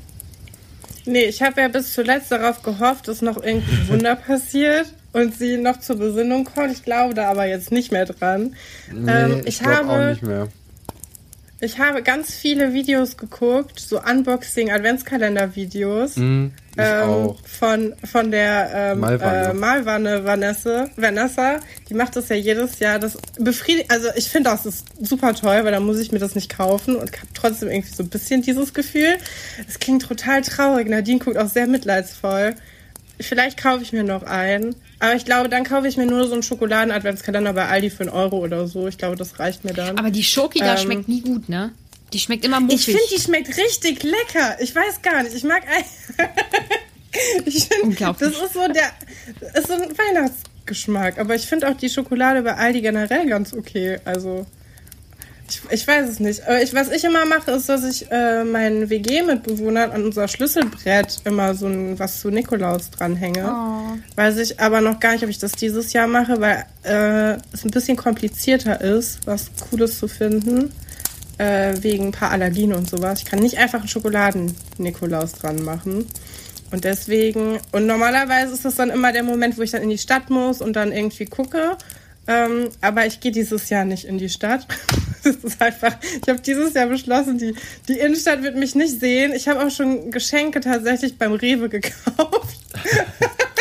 Nee, 1.07 1.25
ich 1.25 1.41
habe 1.41 1.63
ja 1.63 1.69
bis 1.69 1.95
zuletzt 1.95 2.31
darauf 2.31 2.63
gehofft, 2.63 3.09
dass 3.09 3.23
noch 3.23 3.43
irgendein 3.43 3.89
Wunder 3.89 4.15
passiert 4.15 4.93
und 5.13 5.37
sie 5.37 5.57
noch 5.57 5.81
zur 5.81 5.97
Besinnung 5.97 6.45
kommt. 6.45 6.73
Ich 6.73 6.85
glaube 6.85 7.15
da 7.15 7.31
aber 7.31 7.47
jetzt 7.47 7.73
nicht 7.73 7.91
mehr 7.93 8.07
dran. 8.07 8.55
ähm, 8.91 9.43
ich 9.45 9.63
auch 9.63 9.67
habe 9.67 10.11
nicht 10.11 10.23
mehr. 10.23 10.49
Ich 11.61 11.81
habe 11.81 12.05
ganz 12.05 12.33
viele 12.33 12.73
Videos 12.73 13.17
geguckt, 13.17 13.81
so 13.81 14.01
Unboxing-Adventskalender-Videos. 14.01 16.15
Hm, 16.15 16.53
ich 16.71 16.77
ähm, 16.79 17.09
auch. 17.09 17.37
Von, 17.45 17.97
von 18.05 18.31
der 18.31 18.71
ähm, 18.73 19.01
Malwanne. 19.01 19.49
Äh, 19.49 19.55
Malwanne 19.55 20.25
Vanessa, 20.25 20.89
Vanessa. 20.95 21.59
Die 21.89 21.95
macht 21.95 22.15
das 22.15 22.29
ja 22.29 22.37
jedes 22.37 22.79
Jahr. 22.79 23.01
Das 23.01 23.19
befriedigt, 23.41 23.91
also 23.91 24.07
ich 24.15 24.31
finde 24.31 24.51
das 24.51 24.67
ist 24.67 24.87
super 25.05 25.35
toll, 25.35 25.65
weil 25.65 25.73
dann 25.73 25.85
muss 25.85 25.99
ich 25.99 26.13
mir 26.13 26.21
das 26.21 26.37
nicht 26.37 26.57
kaufen 26.57 26.95
und 26.95 27.11
habe 27.11 27.27
trotzdem 27.35 27.71
irgendwie 27.71 27.93
so 27.93 28.05
ein 28.05 28.09
bisschen 28.09 28.43
dieses 28.43 28.73
Gefühl. 28.73 29.17
Es 29.67 29.81
klingt 29.81 30.03
total 30.03 30.43
traurig. 30.43 30.89
Nadine 30.89 31.19
guckt 31.19 31.39
auch 31.39 31.49
sehr 31.49 31.67
mitleidsvoll. 31.67 32.55
Vielleicht 33.21 33.61
kaufe 33.61 33.83
ich 33.83 33.93
mir 33.93 34.05
noch 34.05 34.23
einen. 34.23 34.77
Aber 35.01 35.15
ich 35.15 35.25
glaube, 35.25 35.49
dann 35.49 35.65
kaufe 35.65 35.89
ich 35.89 35.97
mir 35.97 36.07
nur 36.07 36.27
so 36.27 36.35
einen 36.35 36.43
Schokoladen-Adventskalender 36.43 37.53
bei 37.53 37.67
Aldi 37.67 37.91
für 37.91 38.05
einen 38.05 38.11
Euro 38.11 38.39
oder 38.39 38.67
so. 38.67 38.89
Ich 38.89 38.99
glaube, 38.99 39.17
das 39.17 39.39
reicht 39.39 39.65
mir 39.65 39.75
dann. 39.75 39.99
Aber 39.99 40.11
die 40.11 40.25
Schoki 40.25 40.61
da 40.61 40.73
Ähm, 40.73 40.79
schmeckt 40.79 41.09
nie 41.09 41.21
gut, 41.21 41.49
ne? 41.49 41.73
Die 42.13 42.19
schmeckt 42.19 42.45
immer 42.45 42.61
muffig. 42.61 42.79
Ich 42.79 42.85
finde, 42.87 43.03
die 43.15 43.21
schmeckt 43.21 43.49
richtig 43.57 44.03
lecker. 44.03 44.57
Ich 44.61 44.75
weiß 44.75 45.03
gar 45.03 45.23
nicht. 45.23 45.35
Ich 45.35 45.45
mag 45.45 45.63
ich 47.45 47.69
find, 47.69 47.83
Unglaublich. 47.83 48.31
Das 48.31 48.43
ist 48.43 48.55
so 48.55 48.67
der. 48.69 48.91
Ist 49.55 49.67
so 49.69 49.75
ein 49.75 49.91
Weihnachtsgeschmack. 49.99 51.19
Aber 51.19 51.35
ich 51.35 51.47
finde 51.47 51.69
auch 51.69 51.77
die 51.77 51.91
Schokolade 51.91 52.43
bei 52.43 52.55
Aldi 52.55 52.81
generell 52.81 53.27
ganz 53.29 53.53
okay. 53.53 53.99
Also. 54.05 54.47
Ich, 55.49 55.63
ich 55.71 55.87
weiß 55.87 56.09
es 56.09 56.21
nicht. 56.21 56.47
Aber 56.47 56.63
ich, 56.63 56.75
was 56.75 56.91
ich 56.91 57.05
immer 57.05 57.25
mache, 57.25 57.51
ist, 57.53 57.69
dass 57.69 57.85
ich 57.85 58.11
äh, 58.11 58.45
meinen 58.45 58.91
WG-Mitbewohnern 58.91 59.91
an 59.91 60.05
unser 60.05 60.29
Schlüsselbrett 60.29 61.21
immer 61.25 61.55
so 61.55 61.67
ein, 61.67 61.99
was 61.99 62.21
zu 62.21 62.31
Nikolaus 62.31 62.91
dranhänge. 62.91 63.99
Weiß 64.15 64.37
ich 64.39 64.61
aber 64.61 64.81
noch 64.81 65.01
gar 65.01 65.13
nicht, 65.13 65.25
ob 65.25 65.31
ich 65.31 65.39
das 65.39 65.53
dieses 65.53 65.93
Jahr 65.93 66.07
mache, 66.07 66.41
weil 66.41 66.67
äh, 66.85 67.39
es 67.53 67.65
ein 67.65 67.71
bisschen 67.71 67.97
komplizierter 67.97 68.81
ist, 68.81 69.27
was 69.27 69.51
Cooles 69.71 69.99
zu 69.99 70.07
finden 70.07 70.73
äh, 71.39 71.75
wegen 71.81 72.09
ein 72.09 72.13
paar 72.13 72.31
Allergien 72.31 72.73
und 72.73 72.89
sowas. 72.89 73.21
Ich 73.21 73.25
kann 73.25 73.39
nicht 73.39 73.59
einfach 73.59 73.81
einen 73.81 73.89
Schokoladen-Nikolaus 73.89 75.33
dran 75.35 75.63
machen. 75.65 76.07
Und 76.71 76.85
deswegen, 76.85 77.59
und 77.73 77.87
normalerweise 77.87 78.53
ist 78.53 78.65
das 78.65 78.75
dann 78.75 78.91
immer 78.91 79.13
der 79.13 79.23
Moment, 79.23 79.57
wo 79.57 79.63
ich 79.63 79.71
dann 79.71 79.83
in 79.83 79.89
die 79.89 79.99
Stadt 79.99 80.29
muss 80.29 80.61
und 80.61 80.75
dann 80.75 80.93
irgendwie 80.93 81.25
gucke. 81.25 81.79
Ähm, 82.27 82.69
aber 82.83 83.07
ich 83.07 83.21
gehe 83.21 83.33
dieses 83.33 83.71
Jahr 83.71 83.87
nicht 83.87 84.05
in 84.05 84.19
die 84.19 84.29
Stadt. 84.29 84.67
Das 85.29 85.53
ist 85.53 85.61
einfach, 85.63 85.95
ich 86.23 86.29
habe 86.29 86.41
dieses 86.41 86.75
Jahr 86.75 86.87
beschlossen, 86.87 87.39
die, 87.39 87.55
die 87.89 87.99
Innenstadt 87.99 88.43
wird 88.43 88.57
mich 88.57 88.75
nicht 88.75 88.99
sehen. 89.01 89.33
Ich 89.35 89.49
habe 89.49 89.65
auch 89.65 89.71
schon 89.71 90.11
Geschenke 90.11 90.61
tatsächlich 90.61 91.19
beim 91.19 91.33
Rewe 91.33 91.69
gekauft. 91.69 92.57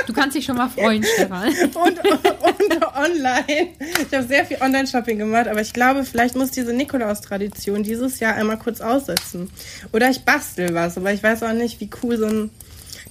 Du 0.05 0.13
kannst 0.13 0.35
dich 0.37 0.45
schon 0.45 0.55
mal 0.57 0.69
freuen, 0.69 1.03
Stefan. 1.15 1.49
und, 1.49 1.99
und 1.99 2.85
online. 2.95 3.67
Ich 4.09 4.17
habe 4.17 4.25
sehr 4.27 4.45
viel 4.45 4.57
Online-Shopping 4.61 5.17
gemacht, 5.17 5.47
aber 5.47 5.61
ich 5.61 5.73
glaube, 5.73 6.03
vielleicht 6.05 6.35
muss 6.35 6.51
diese 6.51 6.73
Nikolaus-Tradition 6.73 7.83
dieses 7.83 8.19
Jahr 8.19 8.35
einmal 8.35 8.57
kurz 8.57 8.79
aussetzen. 8.79 9.49
Oder 9.91 10.09
ich 10.09 10.21
bastel 10.21 10.73
was, 10.73 10.97
aber 10.97 11.11
ich 11.11 11.21
weiß 11.21 11.43
auch 11.43 11.53
nicht, 11.53 11.79
wie 11.81 11.89
cool 12.03 12.17
so 12.17 12.25
ein 12.25 12.49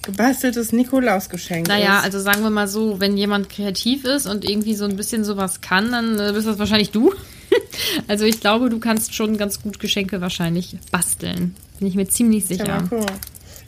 gebasteltes 0.03 0.71
Nikolaus-Geschenk 0.71 1.67
Naja, 1.67 1.99
ist. 1.99 2.05
also 2.05 2.19
sagen 2.19 2.41
wir 2.41 2.49
mal 2.49 2.67
so, 2.67 2.99
wenn 2.99 3.17
jemand 3.17 3.49
kreativ 3.49 4.05
ist 4.05 4.25
und 4.25 4.47
irgendwie 4.49 4.73
so 4.75 4.85
ein 4.85 4.95
bisschen 4.95 5.23
sowas 5.23 5.61
kann, 5.61 5.91
dann 5.91 6.19
äh, 6.19 6.31
bist 6.33 6.47
das 6.47 6.57
wahrscheinlich 6.59 6.91
du. 6.91 7.13
also 8.07 8.25
ich 8.25 8.39
glaube, 8.39 8.69
du 8.69 8.79
kannst 8.79 9.13
schon 9.13 9.37
ganz 9.37 9.61
gut 9.61 9.79
Geschenke 9.79 10.21
wahrscheinlich 10.21 10.77
basteln. 10.91 11.55
Bin 11.79 11.87
ich 11.87 11.95
mir 11.95 12.07
ziemlich 12.07 12.43
Ja, 12.43 12.47
sicher. 12.57 12.65
mal 12.67 12.87
gucken. 12.87 13.05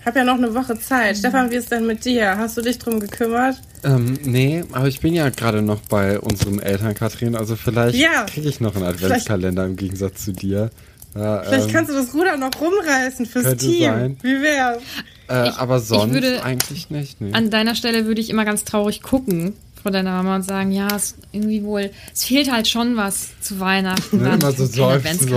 Hab 0.05 0.15
ja 0.15 0.23
noch 0.23 0.35
eine 0.37 0.53
Woche 0.55 0.79
Zeit. 0.79 1.17
Stefan, 1.17 1.51
wie 1.51 1.55
ist 1.55 1.71
denn 1.71 1.85
mit 1.85 2.05
dir? 2.05 2.37
Hast 2.37 2.55
du 2.57 2.61
dich 2.61 2.79
drum 2.79 2.99
gekümmert? 3.01 3.57
Ähm, 3.83 4.17
nee, 4.23 4.63
aber 4.71 4.87
ich 4.87 5.01
bin 5.01 5.13
ja 5.13 5.29
gerade 5.29 5.61
noch 5.61 5.81
bei 5.81 6.19
unseren 6.19 6.59
Eltern, 6.59 6.93
Katrin. 6.95 7.35
Also 7.35 7.55
vielleicht 7.57 7.97
Ja. 7.97 8.23
kriege 8.23 8.47
ich 8.47 8.61
noch 8.61 8.75
einen 8.75 8.85
Adventskalender 8.85 9.65
im 9.65 9.75
Gegensatz 9.75 10.23
zu 10.25 10.31
dir. 10.31 10.69
Ja, 11.15 11.41
Vielleicht 11.43 11.67
ähm, 11.67 11.73
kannst 11.73 11.91
du 11.91 11.95
das 11.95 12.13
Ruder 12.13 12.37
noch 12.37 12.51
rumreißen 12.61 13.25
fürs 13.25 13.57
Team. 13.57 13.81
sein. 13.83 14.17
Wie 14.21 14.41
wär's? 14.41 14.81
äh, 15.27 15.49
Ich- 15.49 15.55
aber 15.55 15.77
ich 15.77 15.83
sonst 15.83 16.13
würde- 16.13 16.43
eigentlich 16.43 16.89
nicht. 16.91 17.19
Nee. 17.19 17.33
An 17.33 17.49
deiner 17.49 17.75
Stelle 17.75 18.05
würde 18.05 18.21
ich 18.21 18.29
immer 18.29 18.45
ganz 18.45 18.63
traurig 18.63 19.01
gucken 19.01 19.53
vor 19.81 19.91
deiner 19.91 20.11
Mama 20.11 20.35
und 20.37 20.43
sagen, 20.43 20.71
ja, 20.71 20.87
es 20.95 21.15
irgendwie 21.31 21.63
wohl, 21.63 21.91
es 22.13 22.25
fehlt 22.25 22.51
halt 22.51 22.67
schon 22.67 22.95
was 22.97 23.29
zu 23.41 23.59
Weihnachten. 23.59 24.17
Ne, 24.21 24.29
dann 24.29 24.39
immer 24.41 24.51
so 24.51 24.65
seufzen, 24.65 24.75
so. 24.75 24.87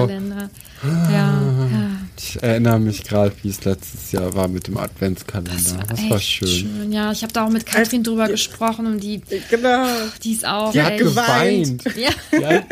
Adventskalender. 0.03 0.51
Ja, 0.85 1.11
ja. 1.11 1.91
Ich 2.19 2.43
erinnere 2.43 2.81
mich 2.81 3.05
gerade, 3.05 3.33
wie 3.43 3.49
es 3.51 3.65
letztes 3.65 4.11
Jahr 4.13 4.35
war 4.35 4.49
mit 4.49 4.67
dem 4.67 4.77
Adventskalender. 4.79 5.53
Das 5.89 6.09
war, 6.11 6.17
echt 6.17 6.29
schön. 6.29 6.91
Ja, 6.93 7.13
ich 7.13 7.23
habe 7.23 7.33
da 7.33 7.45
auch 7.47 7.51
mit 7.51 7.67
Katrin 7.67 8.03
drüber 8.03 8.29
gesprochen 8.29 8.87
und 8.87 9.01
die, 9.03 9.23
Genau. 9.51 9.87
die 10.25 10.33
ist 10.33 10.45
auch. 10.47 10.73
Die 10.73 10.83
hat 10.83 10.93
echt- 10.93 10.99
geweint. 11.05 11.85
Ja. 11.97 12.11
Ja, 12.39 12.63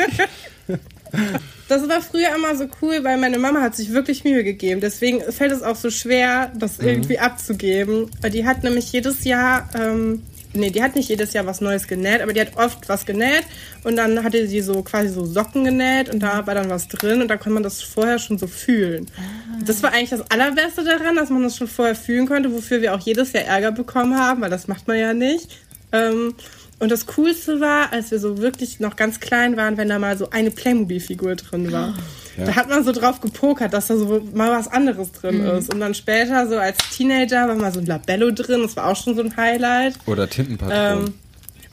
Das 1.68 1.88
war 1.88 2.00
früher 2.00 2.34
immer 2.34 2.56
so 2.56 2.66
cool, 2.82 2.98
weil 3.04 3.16
meine 3.18 3.38
Mama 3.38 3.60
hat 3.60 3.76
sich 3.76 3.90
wirklich 3.92 4.24
Mühe 4.24 4.42
gegeben. 4.42 4.80
Deswegen 4.80 5.20
fällt 5.32 5.52
es 5.52 5.62
auch 5.62 5.76
so 5.76 5.90
schwer, 5.90 6.50
das 6.56 6.78
Mhm. 6.78 6.88
irgendwie 6.88 7.18
abzugeben. 7.20 8.06
Weil 8.20 8.30
die 8.30 8.44
hat 8.44 8.64
nämlich 8.64 8.90
jedes 8.92 9.22
Jahr, 9.24 9.68
ähm, 9.74 10.22
nee, 10.52 10.70
die 10.70 10.82
hat 10.82 10.96
nicht 10.96 11.08
jedes 11.08 11.32
Jahr 11.32 11.46
was 11.46 11.60
Neues 11.60 11.86
genäht, 11.86 12.20
aber 12.20 12.32
die 12.32 12.40
hat 12.40 12.56
oft 12.56 12.88
was 12.88 13.06
genäht 13.06 13.44
und 13.84 13.96
dann 13.96 14.22
hatte 14.24 14.46
sie 14.46 14.60
so 14.60 14.82
quasi 14.82 15.08
so 15.08 15.24
Socken 15.24 15.64
genäht 15.64 16.12
und 16.12 16.20
da 16.20 16.46
war 16.46 16.54
dann 16.54 16.70
was 16.70 16.88
drin 16.88 17.22
und 17.22 17.28
da 17.28 17.36
konnte 17.36 17.50
man 17.50 17.62
das 17.62 17.82
vorher 17.82 18.18
schon 18.18 18.38
so 18.38 18.46
fühlen. 18.46 19.06
Ah. 19.16 19.62
Das 19.64 19.82
war 19.82 19.92
eigentlich 19.92 20.10
das 20.10 20.30
Allerbeste 20.30 20.84
daran, 20.84 21.16
dass 21.16 21.30
man 21.30 21.42
das 21.42 21.56
schon 21.56 21.68
vorher 21.68 21.94
fühlen 21.94 22.26
konnte, 22.26 22.52
wofür 22.52 22.82
wir 22.82 22.94
auch 22.94 23.00
jedes 23.00 23.32
Jahr 23.32 23.44
Ärger 23.44 23.72
bekommen 23.72 24.18
haben, 24.18 24.40
weil 24.40 24.50
das 24.50 24.68
macht 24.68 24.88
man 24.88 24.98
ja 24.98 25.14
nicht. 25.14 25.58
Ähm, 25.92 26.34
und 26.80 26.90
das 26.90 27.06
Coolste 27.06 27.60
war, 27.60 27.92
als 27.92 28.10
wir 28.10 28.18
so 28.18 28.38
wirklich 28.38 28.80
noch 28.80 28.96
ganz 28.96 29.20
klein 29.20 29.56
waren, 29.56 29.76
wenn 29.76 29.88
da 29.88 29.98
mal 29.98 30.18
so 30.18 30.30
eine 30.30 30.50
Playmobil-Figur 30.50 31.36
drin 31.36 31.70
war. 31.70 31.94
Ja. 32.36 32.46
Da 32.46 32.56
hat 32.56 32.68
man 32.68 32.82
so 32.84 32.92
drauf 32.92 33.20
gepokert, 33.20 33.72
dass 33.72 33.86
da 33.88 33.96
so 33.96 34.26
mal 34.34 34.50
was 34.50 34.66
anderes 34.68 35.12
drin 35.12 35.42
Mhm. 35.42 35.58
ist. 35.58 35.72
Und 35.72 35.80
dann 35.80 35.94
später, 35.94 36.48
so 36.48 36.58
als 36.58 36.78
Teenager, 36.96 37.46
war 37.48 37.54
mal 37.54 37.72
so 37.72 37.80
ein 37.80 37.86
Labello 37.86 38.30
drin. 38.30 38.62
Das 38.62 38.76
war 38.76 38.86
auch 38.86 38.96
schon 38.96 39.14
so 39.14 39.22
ein 39.22 39.36
Highlight. 39.36 39.94
Oder 40.06 40.28
Tintenpatronen. 40.28 41.06
Ähm, 41.06 41.14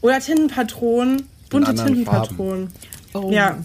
oder 0.01 0.19
Tintenpatronen. 0.19 1.23
Bunte 1.49 1.73
Tintenpatronen. 1.73 2.69
Oh. 3.13 3.31
Ja. 3.31 3.57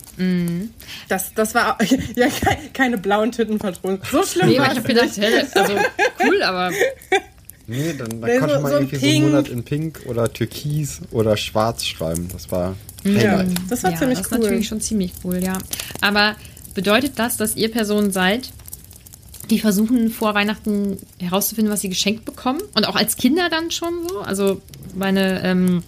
Das, 1.08 1.34
das 1.34 1.54
war 1.54 1.72
auch, 1.74 1.78
ja, 2.16 2.28
ke- 2.28 2.70
keine 2.72 2.98
blauen 2.98 3.32
Tintenpatronen. 3.32 4.00
So 4.10 4.22
schlimm 4.24 4.48
Nee, 4.48 4.58
war 4.58 4.66
aber 4.66 4.72
ich 4.74 4.78
habe 4.78 4.88
gedacht, 4.88 5.16
hä, 5.16 5.44
also 5.54 5.72
cool, 6.24 6.42
aber 6.42 6.70
nee, 7.66 7.92
dann, 7.96 8.20
dann 8.20 8.38
konnte 8.40 8.54
so- 8.56 8.60
man 8.60 8.70
so 8.72 8.76
ein 8.78 8.82
irgendwie 8.84 8.96
so 8.96 9.00
Pink. 9.06 9.22
einen 9.24 9.30
Monat 9.32 9.48
in 9.48 9.62
Pink 9.64 10.00
oder 10.06 10.32
Türkis 10.32 11.00
oder 11.10 11.36
Schwarz 11.36 11.84
schreiben. 11.84 12.28
Das 12.32 12.50
war 12.50 12.76
Ja, 13.04 13.44
das 13.68 13.82
war 13.82 13.92
ja, 13.92 13.98
ziemlich 13.98 14.18
das 14.18 14.26
ist 14.28 14.32
cool. 14.32 14.38
natürlich 14.40 14.68
schon 14.68 14.80
ziemlich 14.80 15.12
cool, 15.24 15.42
ja. 15.42 15.58
Aber 16.00 16.36
bedeutet 16.74 17.18
das, 17.18 17.36
dass 17.36 17.56
ihr 17.56 17.70
Personen 17.70 18.10
seid, 18.12 18.50
die 19.50 19.58
versuchen 19.58 20.10
vor 20.10 20.34
Weihnachten 20.34 20.96
herauszufinden, 21.18 21.72
was 21.72 21.80
sie 21.80 21.88
geschenkt 21.88 22.24
bekommen? 22.24 22.60
Und 22.74 22.86
auch 22.86 22.96
als 22.96 23.16
Kinder 23.16 23.48
dann 23.50 23.70
schon 23.70 23.92
so? 24.08 24.20
Also 24.20 24.62
meine 24.94 25.42
ähm, 25.44 25.82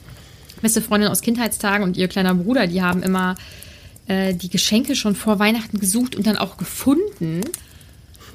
beste 0.60 0.82
Freundin 0.82 1.08
aus 1.08 1.20
Kindheitstagen 1.22 1.84
und 1.84 1.96
ihr 1.96 2.08
kleiner 2.08 2.34
Bruder, 2.34 2.66
die 2.66 2.82
haben 2.82 3.02
immer 3.02 3.36
äh, 4.06 4.34
die 4.34 4.50
Geschenke 4.50 4.96
schon 4.96 5.14
vor 5.14 5.38
Weihnachten 5.38 5.78
gesucht 5.78 6.16
und 6.16 6.26
dann 6.26 6.36
auch 6.36 6.56
gefunden. 6.56 7.40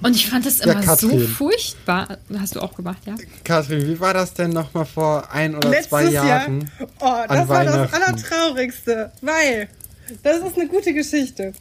Und 0.01 0.15
ich 0.15 0.29
fand 0.29 0.45
das 0.45 0.59
Ja, 0.59 0.71
immer 0.73 0.81
so 0.95 1.07
Katrin. 1.09 1.27
furchtbar. 1.27 2.17
Hast 2.39 2.55
du 2.55 2.61
auch 2.61 2.73
gemacht, 2.75 2.99
ja? 3.05 3.15
Katrin, 3.43 3.87
wie 3.87 3.99
war 3.99 4.13
das 4.13 4.33
denn 4.33 4.51
nochmal 4.51 4.85
vor 4.85 5.31
ein 5.31 5.55
oder 5.55 5.69
Letztes 5.69 5.89
zwei 5.89 6.03
Jahren? 6.05 6.69
Jahr. 6.79 6.89
Oh, 6.99 7.27
das 7.27 7.47
war 7.47 7.65
das? 7.65 7.93
Allertraurigste. 7.93 9.11
Weil, 9.21 9.67
das 10.23 10.37
ist 10.37 10.55
eine 10.57 10.67
gute 10.67 10.93
Geschichte. 10.93 11.53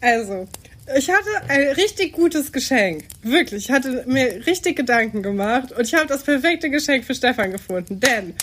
Also, 0.00 0.46
ich 0.96 1.08
hatte 1.10 1.28
ein 1.48 1.68
richtig 1.74 2.12
gutes 2.12 2.52
Geschenk. 2.52 3.04
Wirklich. 3.22 3.64
Ich 3.66 3.70
hatte 3.70 4.04
mir 4.06 4.46
richtig 4.46 4.76
Gedanken 4.76 5.22
gemacht 5.22 5.72
und 5.72 5.82
ich 5.84 5.94
habe 5.94 6.06
das 6.06 6.22
perfekte 6.22 6.70
Geschenk 6.70 7.04
für 7.04 7.14
Stefan 7.14 7.52
gefunden. 7.52 8.00
Denn 8.00 8.34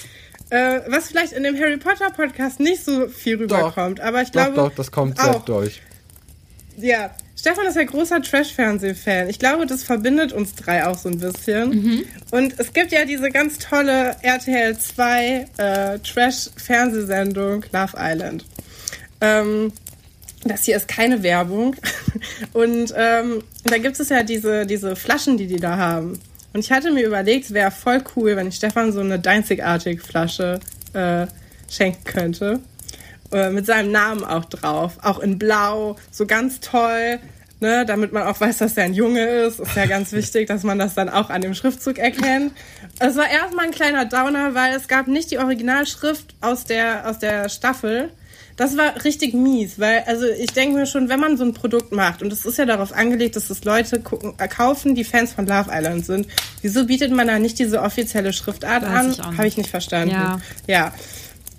Äh, 0.49 0.79
was 0.87 1.09
vielleicht 1.09 1.33
in 1.33 1.43
dem 1.43 1.57
Harry 1.59 1.75
Potter 1.75 2.09
Podcast 2.09 2.61
nicht 2.61 2.85
so 2.85 3.09
viel 3.09 3.35
rüberkommt, 3.35 3.99
aber 3.99 4.21
ich 4.21 4.31
glaube. 4.31 4.53
Doch, 4.55 4.69
doch, 4.69 4.75
das 4.75 4.89
kommt 4.91 5.19
sehr 5.19 5.35
auch. 5.35 5.43
durch. 5.43 5.81
Ja, 6.77 7.11
Stefan 7.47 7.67
ist 7.67 7.77
ja 7.77 7.85
großer 7.85 8.21
Trash-Fernseh-Fan. 8.21 9.29
Ich 9.29 9.39
glaube, 9.39 9.65
das 9.65 9.81
verbindet 9.81 10.33
uns 10.33 10.53
drei 10.55 10.85
auch 10.85 10.97
so 10.97 11.07
ein 11.07 11.17
bisschen. 11.17 11.71
Und 12.29 12.59
es 12.59 12.73
gibt 12.73 12.91
ja 12.91 13.05
diese 13.05 13.29
ganz 13.29 13.57
tolle 13.57 14.17
RTL 14.21 14.77
2 14.77 15.47
äh, 15.55 15.99
Trash-Fernsehsendung 15.99 17.63
Love 17.71 17.93
Island. 17.97 18.43
Ähm, 19.21 19.71
das 20.43 20.65
hier 20.65 20.75
ist 20.75 20.89
keine 20.89 21.23
Werbung. 21.23 21.77
Und 22.51 22.93
ähm, 22.97 23.41
da 23.63 23.77
gibt 23.77 23.97
es 23.97 24.09
ja 24.09 24.23
diese, 24.23 24.65
diese 24.65 24.97
Flaschen, 24.97 25.37
die 25.37 25.47
die 25.47 25.55
da 25.55 25.77
haben. 25.77 26.19
Und 26.51 26.59
ich 26.59 26.71
hatte 26.73 26.91
mir 26.91 27.07
überlegt, 27.07 27.45
es 27.45 27.53
wäre 27.53 27.71
voll 27.71 28.03
cool, 28.17 28.35
wenn 28.35 28.47
ich 28.47 28.55
Stefan 28.55 28.91
so 28.91 28.99
eine 28.99 29.19
Deinzigartig 29.19 30.01
Flasche 30.01 30.59
äh, 30.91 31.27
schenken 31.69 32.03
könnte. 32.03 32.59
Äh, 33.31 33.51
mit 33.51 33.65
seinem 33.65 33.93
Namen 33.93 34.25
auch 34.25 34.43
drauf. 34.43 34.97
Auch 35.01 35.19
in 35.19 35.39
Blau. 35.39 35.95
So 36.11 36.25
ganz 36.25 36.59
toll. 36.59 37.19
Ne, 37.59 37.87
damit 37.87 38.13
man 38.13 38.23
auch 38.23 38.39
weiß, 38.39 38.59
dass 38.59 38.77
er 38.77 38.83
ein 38.83 38.93
Junge 38.93 39.25
ist. 39.25 39.59
Ist 39.59 39.75
ja 39.75 39.87
ganz 39.87 40.11
wichtig, 40.11 40.47
dass 40.47 40.61
man 40.61 40.77
das 40.77 40.93
dann 40.93 41.09
auch 41.09 41.31
an 41.31 41.41
dem 41.41 41.55
Schriftzug 41.55 41.97
erkennt. 41.97 42.53
Es 42.99 43.15
war 43.15 43.27
erstmal 43.27 43.65
ein 43.65 43.71
kleiner 43.71 44.05
Downer, 44.05 44.53
weil 44.53 44.75
es 44.75 44.87
gab 44.87 45.07
nicht 45.07 45.31
die 45.31 45.39
Originalschrift 45.39 46.35
aus 46.39 46.65
der, 46.65 47.09
aus 47.09 47.17
der 47.17 47.49
Staffel. 47.49 48.11
Das 48.57 48.75
war 48.75 49.03
richtig 49.03 49.35
mies, 49.35 49.79
weil, 49.79 50.03
also 50.07 50.25
ich 50.25 50.51
denke 50.51 50.77
mir 50.77 50.85
schon, 50.87 51.09
wenn 51.09 51.19
man 51.19 51.37
so 51.37 51.43
ein 51.43 51.53
Produkt 51.53 51.91
macht, 51.91 52.23
und 52.23 52.33
es 52.33 52.43
ist 52.43 52.57
ja 52.57 52.65
darauf 52.65 52.91
angelegt, 52.91 53.35
dass 53.35 53.47
das 53.47 53.63
Leute 53.63 53.99
gucken, 54.01 54.33
äh, 54.39 54.47
kaufen, 54.47 54.95
die 54.95 55.03
Fans 55.03 55.33
von 55.33 55.45
Love 55.45 55.69
Island 55.71 56.07
sind, 56.07 56.27
wieso 56.63 56.85
bietet 56.85 57.11
man 57.11 57.27
da 57.27 57.37
nicht 57.37 57.59
diese 57.59 57.81
offizielle 57.81 58.33
Schriftart 58.33 58.83
Weiß 58.83 59.19
an? 59.19 59.37
Habe 59.37 59.47
ich 59.47 59.57
nicht 59.57 59.69
verstanden. 59.69 60.09
Ja. 60.09 60.41
ja. 60.67 60.93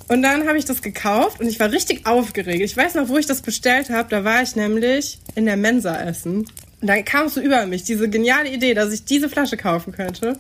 Und 0.08 0.22
dann 0.22 0.48
habe 0.48 0.56
ich 0.56 0.64
das 0.64 0.80
gekauft 0.80 1.40
und 1.40 1.48
ich 1.48 1.60
war 1.60 1.70
richtig 1.70 2.06
aufgeregt. 2.06 2.62
Ich 2.62 2.76
weiß 2.76 2.94
noch, 2.94 3.08
wo 3.08 3.18
ich 3.18 3.26
das 3.26 3.42
bestellt 3.42 3.90
habe. 3.90 4.08
Da 4.08 4.24
war 4.24 4.42
ich 4.42 4.56
nämlich 4.56 5.18
in 5.34 5.44
der 5.44 5.58
Mensa 5.58 6.00
essen. 6.00 6.46
Und 6.80 6.86
dann 6.86 7.04
kam 7.04 7.26
es 7.26 7.34
so 7.34 7.40
über 7.40 7.66
mich, 7.66 7.84
diese 7.84 8.08
geniale 8.08 8.48
Idee, 8.48 8.72
dass 8.72 8.92
ich 8.92 9.04
diese 9.04 9.28
Flasche 9.28 9.56
kaufen 9.56 9.92
könnte. 9.92 10.38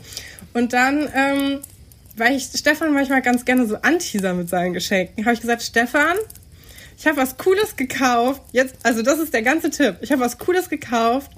Und 0.54 0.72
dann, 0.72 1.08
ähm, 1.14 1.60
weil 2.16 2.36
ich 2.36 2.44
Stefan 2.44 2.94
manchmal 2.94 3.20
ganz 3.20 3.44
gerne 3.44 3.66
so 3.66 3.76
anteaser 3.76 4.32
mit 4.34 4.48
seinen 4.48 4.72
Geschenken, 4.72 5.24
habe 5.24 5.34
ich 5.34 5.40
gesagt, 5.40 5.62
Stefan, 5.62 6.16
ich 6.96 7.06
habe 7.06 7.18
was 7.18 7.36
Cooles 7.36 7.76
gekauft. 7.76 8.42
Jetzt, 8.52 8.74
also 8.82 9.02
das 9.02 9.18
ist 9.18 9.34
der 9.34 9.42
ganze 9.42 9.70
Tipp. 9.70 9.96
Ich 10.00 10.10
habe 10.12 10.22
was 10.22 10.38
Cooles 10.38 10.70
gekauft, 10.70 11.30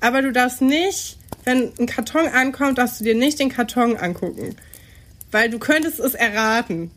aber 0.00 0.22
du 0.22 0.32
darfst 0.32 0.62
nicht, 0.62 1.18
wenn 1.44 1.72
ein 1.78 1.86
Karton 1.86 2.26
ankommt, 2.28 2.78
darfst 2.78 3.00
du 3.00 3.04
dir 3.04 3.14
nicht 3.14 3.38
den 3.38 3.50
Karton 3.50 3.96
angucken. 3.96 4.56
Weil 5.30 5.50
du 5.50 5.58
könntest 5.58 6.00
es 6.00 6.14
erraten. 6.14 6.90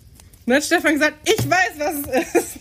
Und 0.49 0.53
dann 0.53 0.63
hat 0.63 0.65
Stefan 0.65 0.93
gesagt, 0.93 1.29
ich 1.29 1.47
weiß, 1.47 1.71
was 1.77 1.93
es 2.11 2.35
ist. 2.35 2.57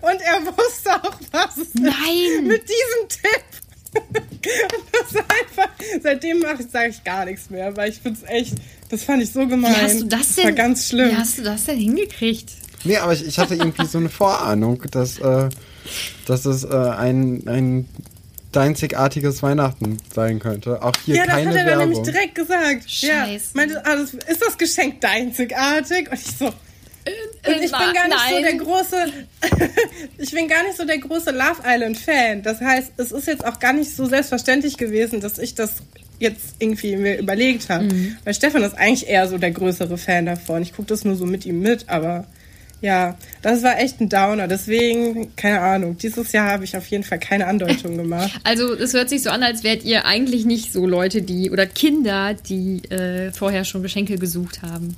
Und 0.00 0.20
er 0.20 0.46
wusste 0.46 0.94
auch, 0.96 1.16
was 1.30 1.56
es 1.58 1.74
Nein. 1.74 1.92
ist. 1.92 2.42
Mit 2.42 2.62
diesem 2.62 3.08
Tipp. 3.08 3.44
Und 3.94 4.82
das 4.92 5.12
ist 5.12 5.16
einfach, 5.16 5.72
seitdem 6.02 6.40
mache 6.40 6.62
ich, 6.62 6.68
sage 6.68 6.88
ich 6.88 7.04
gar 7.04 7.24
nichts 7.24 7.50
mehr, 7.50 7.76
weil 7.76 7.90
ich 7.90 7.98
finde 8.00 8.18
es 8.20 8.28
echt, 8.28 8.54
das 8.88 9.04
fand 9.04 9.22
ich 9.22 9.30
so 9.30 9.46
gemein. 9.46 9.76
Wie 9.76 9.80
hast 9.80 10.00
du 10.00 10.06
das 10.06 10.34
denn? 10.34 10.44
war 10.44 10.52
ganz 10.52 10.88
schlimm. 10.88 11.10
Wie 11.10 11.16
hast 11.16 11.38
du 11.38 11.42
das 11.42 11.66
denn 11.66 11.78
hingekriegt? 11.78 12.50
Nee, 12.82 12.96
aber 12.96 13.12
ich, 13.12 13.24
ich 13.24 13.38
hatte 13.38 13.54
irgendwie 13.54 13.86
so 13.86 13.98
eine 13.98 14.08
Vorahnung, 14.08 14.82
dass, 14.90 15.20
äh, 15.20 15.48
dass 16.26 16.46
es 16.46 16.64
äh, 16.64 16.74
ein, 16.74 17.46
ein 17.46 17.88
einzigartiges 18.56 19.42
Weihnachten 19.42 19.98
sein 20.14 20.38
könnte. 20.38 20.82
Auch 20.82 20.92
hier 21.04 21.16
Ja, 21.16 21.24
das 21.26 21.34
keine 21.34 21.50
hat 21.50 21.56
er 21.56 21.64
dann 21.64 21.78
Werbung. 21.78 21.88
nämlich 21.92 22.12
direkt 22.12 22.34
gesagt. 22.34 22.84
Ja, 23.00 23.26
Scheiße. 23.26 23.44
meinte, 23.54 23.84
ah, 23.84 23.96
das, 23.96 24.14
ist 24.14 24.42
das 24.44 24.56
Geschenk 24.58 25.04
einzigartig? 25.04 26.10
Und 26.10 26.18
ich 26.20 26.36
so. 26.36 26.46
Und 26.46 27.62
ich 27.62 27.70
bin 27.70 27.70
gar 27.70 28.08
nicht 28.08 28.18
so 28.28 28.34
Nein. 28.34 28.42
der 28.42 28.54
große, 28.54 28.96
ich 30.18 30.30
bin 30.32 30.48
gar 30.48 30.62
nicht 30.64 30.76
so 30.76 30.84
der 30.84 30.98
große 30.98 31.30
Love 31.30 31.62
Island 31.64 31.96
Fan. 31.98 32.42
Das 32.42 32.60
heißt, 32.60 32.92
es 32.96 33.12
ist 33.12 33.26
jetzt 33.28 33.44
auch 33.46 33.60
gar 33.60 33.72
nicht 33.72 33.94
so 33.94 34.06
selbstverständlich 34.06 34.76
gewesen, 34.76 35.20
dass 35.20 35.38
ich 35.38 35.54
das 35.54 35.74
jetzt 36.18 36.56
irgendwie 36.58 36.96
mir 36.96 37.18
überlegt 37.18 37.68
habe. 37.68 37.84
Mhm. 37.84 38.16
Weil 38.24 38.34
Stefan 38.34 38.64
ist 38.64 38.74
eigentlich 38.76 39.06
eher 39.08 39.28
so 39.28 39.38
der 39.38 39.52
größere 39.52 39.98
Fan 39.98 40.26
davon. 40.26 40.62
Ich 40.62 40.72
gucke 40.74 40.88
das 40.88 41.04
nur 41.04 41.14
so 41.14 41.26
mit 41.26 41.46
ihm 41.46 41.60
mit, 41.60 41.88
aber 41.88 42.26
ja, 42.82 43.16
das 43.42 43.62
war 43.62 43.78
echt 43.78 44.00
ein 44.00 44.08
Downer. 44.08 44.48
Deswegen, 44.48 45.34
keine 45.36 45.60
Ahnung, 45.60 45.96
dieses 45.96 46.32
Jahr 46.32 46.50
habe 46.50 46.64
ich 46.64 46.76
auf 46.76 46.86
jeden 46.88 47.04
Fall 47.04 47.18
keine 47.18 47.46
Andeutung 47.46 47.96
gemacht. 47.96 48.38
Also 48.44 48.74
es 48.74 48.92
hört 48.92 49.08
sich 49.08 49.22
so 49.22 49.30
an, 49.30 49.42
als 49.42 49.64
wärt 49.64 49.84
ihr 49.84 50.04
eigentlich 50.04 50.44
nicht 50.44 50.72
so 50.72 50.86
Leute, 50.86 51.22
die 51.22 51.50
oder 51.50 51.66
Kinder, 51.66 52.34
die 52.34 52.82
äh, 52.90 53.32
vorher 53.32 53.64
schon 53.64 53.82
Geschenke 53.82 54.16
gesucht 54.18 54.62
haben. 54.62 54.94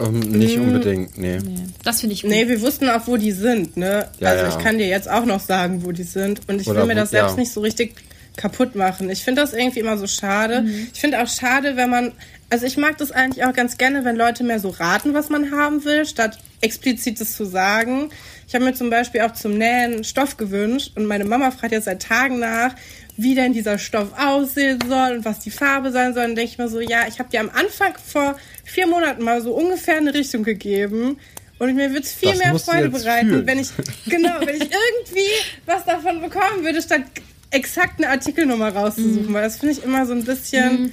Ähm, 0.00 0.20
nicht 0.20 0.58
unbedingt, 0.58 1.18
nee. 1.18 1.38
Nee, 1.38 1.64
das 1.82 2.00
finde 2.00 2.14
ich 2.14 2.22
gut. 2.22 2.30
Nee, 2.30 2.46
wir 2.46 2.60
wussten 2.60 2.88
auch, 2.88 3.06
wo 3.06 3.16
die 3.16 3.32
sind, 3.32 3.76
ne? 3.76 4.06
Ja, 4.20 4.30
also 4.30 4.44
ja. 4.44 4.50
ich 4.50 4.58
kann 4.62 4.78
dir 4.78 4.86
jetzt 4.86 5.10
auch 5.10 5.24
noch 5.24 5.40
sagen, 5.40 5.84
wo 5.84 5.92
die 5.92 6.04
sind. 6.04 6.42
Und 6.48 6.60
ich 6.60 6.68
Oder 6.68 6.80
will 6.80 6.88
mir 6.88 6.94
das 6.94 7.10
selbst 7.10 7.32
ja. 7.32 7.40
nicht 7.40 7.52
so 7.52 7.60
richtig 7.60 7.94
kaputt 8.38 8.74
machen. 8.74 9.10
Ich 9.10 9.22
finde 9.24 9.42
das 9.42 9.52
irgendwie 9.52 9.80
immer 9.80 9.98
so 9.98 10.06
schade. 10.06 10.62
Mhm. 10.62 10.88
Ich 10.94 11.00
finde 11.00 11.22
auch 11.22 11.28
schade, 11.28 11.76
wenn 11.76 11.90
man. 11.90 12.12
Also 12.50 12.64
ich 12.64 12.78
mag 12.78 12.96
das 12.96 13.12
eigentlich 13.12 13.44
auch 13.44 13.52
ganz 13.52 13.76
gerne, 13.76 14.06
wenn 14.06 14.16
Leute 14.16 14.42
mehr 14.42 14.58
so 14.58 14.70
raten, 14.70 15.12
was 15.12 15.28
man 15.28 15.50
haben 15.50 15.84
will, 15.84 16.06
statt 16.06 16.38
explizites 16.62 17.36
zu 17.36 17.44
sagen. 17.44 18.08
Ich 18.46 18.54
habe 18.54 18.64
mir 18.64 18.72
zum 18.72 18.88
Beispiel 18.88 19.20
auch 19.20 19.34
zum 19.34 19.58
Nähen 19.58 20.02
Stoff 20.02 20.38
gewünscht 20.38 20.92
und 20.96 21.04
meine 21.04 21.26
Mama 21.26 21.50
fragt 21.50 21.72
jetzt 21.72 21.84
seit 21.84 22.02
Tagen 22.02 22.38
nach, 22.38 22.74
wie 23.18 23.34
denn 23.34 23.52
dieser 23.52 23.76
Stoff 23.76 24.12
aussehen 24.18 24.78
soll 24.88 25.16
und 25.18 25.26
was 25.26 25.40
die 25.40 25.50
Farbe 25.50 25.92
sein 25.92 26.14
soll. 26.14 26.24
Und 26.24 26.36
denke 26.36 26.50
ich 26.52 26.56
mir 26.56 26.68
so, 26.68 26.80
ja, 26.80 27.06
ich 27.06 27.18
habe 27.18 27.28
dir 27.28 27.40
am 27.40 27.50
Anfang 27.50 27.92
vor 28.02 28.38
vier 28.64 28.86
Monaten 28.86 29.22
mal 29.22 29.42
so 29.42 29.52
ungefähr 29.52 29.98
eine 29.98 30.14
Richtung 30.14 30.42
gegeben. 30.42 31.18
Und 31.58 31.74
mir 31.74 31.90
würde 31.90 32.02
es 32.02 32.12
viel 32.12 32.30
Das 32.30 32.38
mehr 32.38 32.58
Freude 32.58 32.88
bereiten, 32.88 33.28
fühlen. 33.28 33.46
wenn 33.46 33.58
ich, 33.58 33.68
genau, 34.06 34.40
wenn 34.40 34.56
ich 34.56 34.62
irgendwie 34.70 35.28
was 35.66 35.84
davon 35.84 36.22
bekommen 36.22 36.64
würde, 36.64 36.80
statt 36.80 37.02
exakt 37.50 37.98
eine 37.98 38.10
Artikelnummer 38.10 38.70
rauszusuchen. 38.70 39.32
Weil 39.32 39.42
das 39.42 39.56
finde 39.56 39.74
ich 39.74 39.84
immer 39.84 40.06
so 40.06 40.12
ein 40.12 40.24
bisschen 40.24 40.92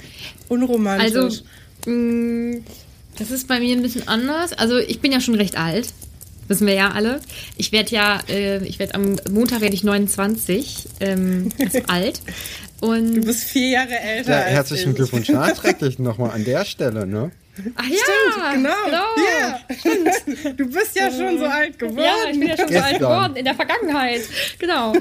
unromantisch. 0.49 1.13
Mhm. 1.13 1.17
Also, 1.19 1.41
mh, 1.91 2.57
das 3.17 3.31
ist 3.31 3.47
bei 3.47 3.59
mir 3.59 3.75
ein 3.75 3.81
bisschen 3.81 4.07
anders. 4.07 4.53
Also, 4.53 4.77
ich 4.77 4.99
bin 4.99 5.11
ja 5.11 5.21
schon 5.21 5.35
recht 5.35 5.57
alt. 5.57 5.87
Wissen 6.47 6.67
wir 6.67 6.75
ja 6.75 6.91
alle. 6.91 7.21
Ich 7.57 7.71
werde 7.71 7.89
ja, 7.91 8.19
äh, 8.29 8.63
ich 8.65 8.77
werde 8.77 8.93
am 8.95 9.15
Montag 9.31 9.61
werde 9.61 9.73
ich 9.73 9.83
29, 9.83 10.87
ähm, 10.99 11.49
also 11.59 11.79
alt. 11.87 12.21
Und 12.81 13.15
du 13.15 13.21
bist 13.21 13.45
vier 13.45 13.69
Jahre 13.69 13.97
älter 13.99 14.31
Ja, 14.31 14.41
als 14.41 14.51
herzlichen 14.51 14.91
ich. 14.91 14.95
Glückwunsch 14.97 15.29
nachträglich 15.29 15.97
nochmal 15.99 16.31
an 16.31 16.43
der 16.43 16.65
Stelle, 16.65 17.07
ne? 17.07 17.31
Ach 17.75 17.83
ja, 17.85 17.97
Stimmt, 17.97 18.53
genau. 18.53 18.69
Ja. 19.39 20.51
Du 20.57 20.65
bist 20.69 20.95
ja 20.95 21.09
schon 21.11 21.37
so 21.39 21.45
alt 21.45 21.79
geworden. 21.79 21.99
Ja, 22.03 22.29
ich 22.31 22.39
bin 22.39 22.49
ja 22.49 22.57
schon 22.57 22.67
so 22.69 22.79
alt 22.79 22.99
geworden 22.99 23.35
in 23.35 23.45
der 23.45 23.55
Vergangenheit. 23.55 24.21
Genau. 24.59 24.93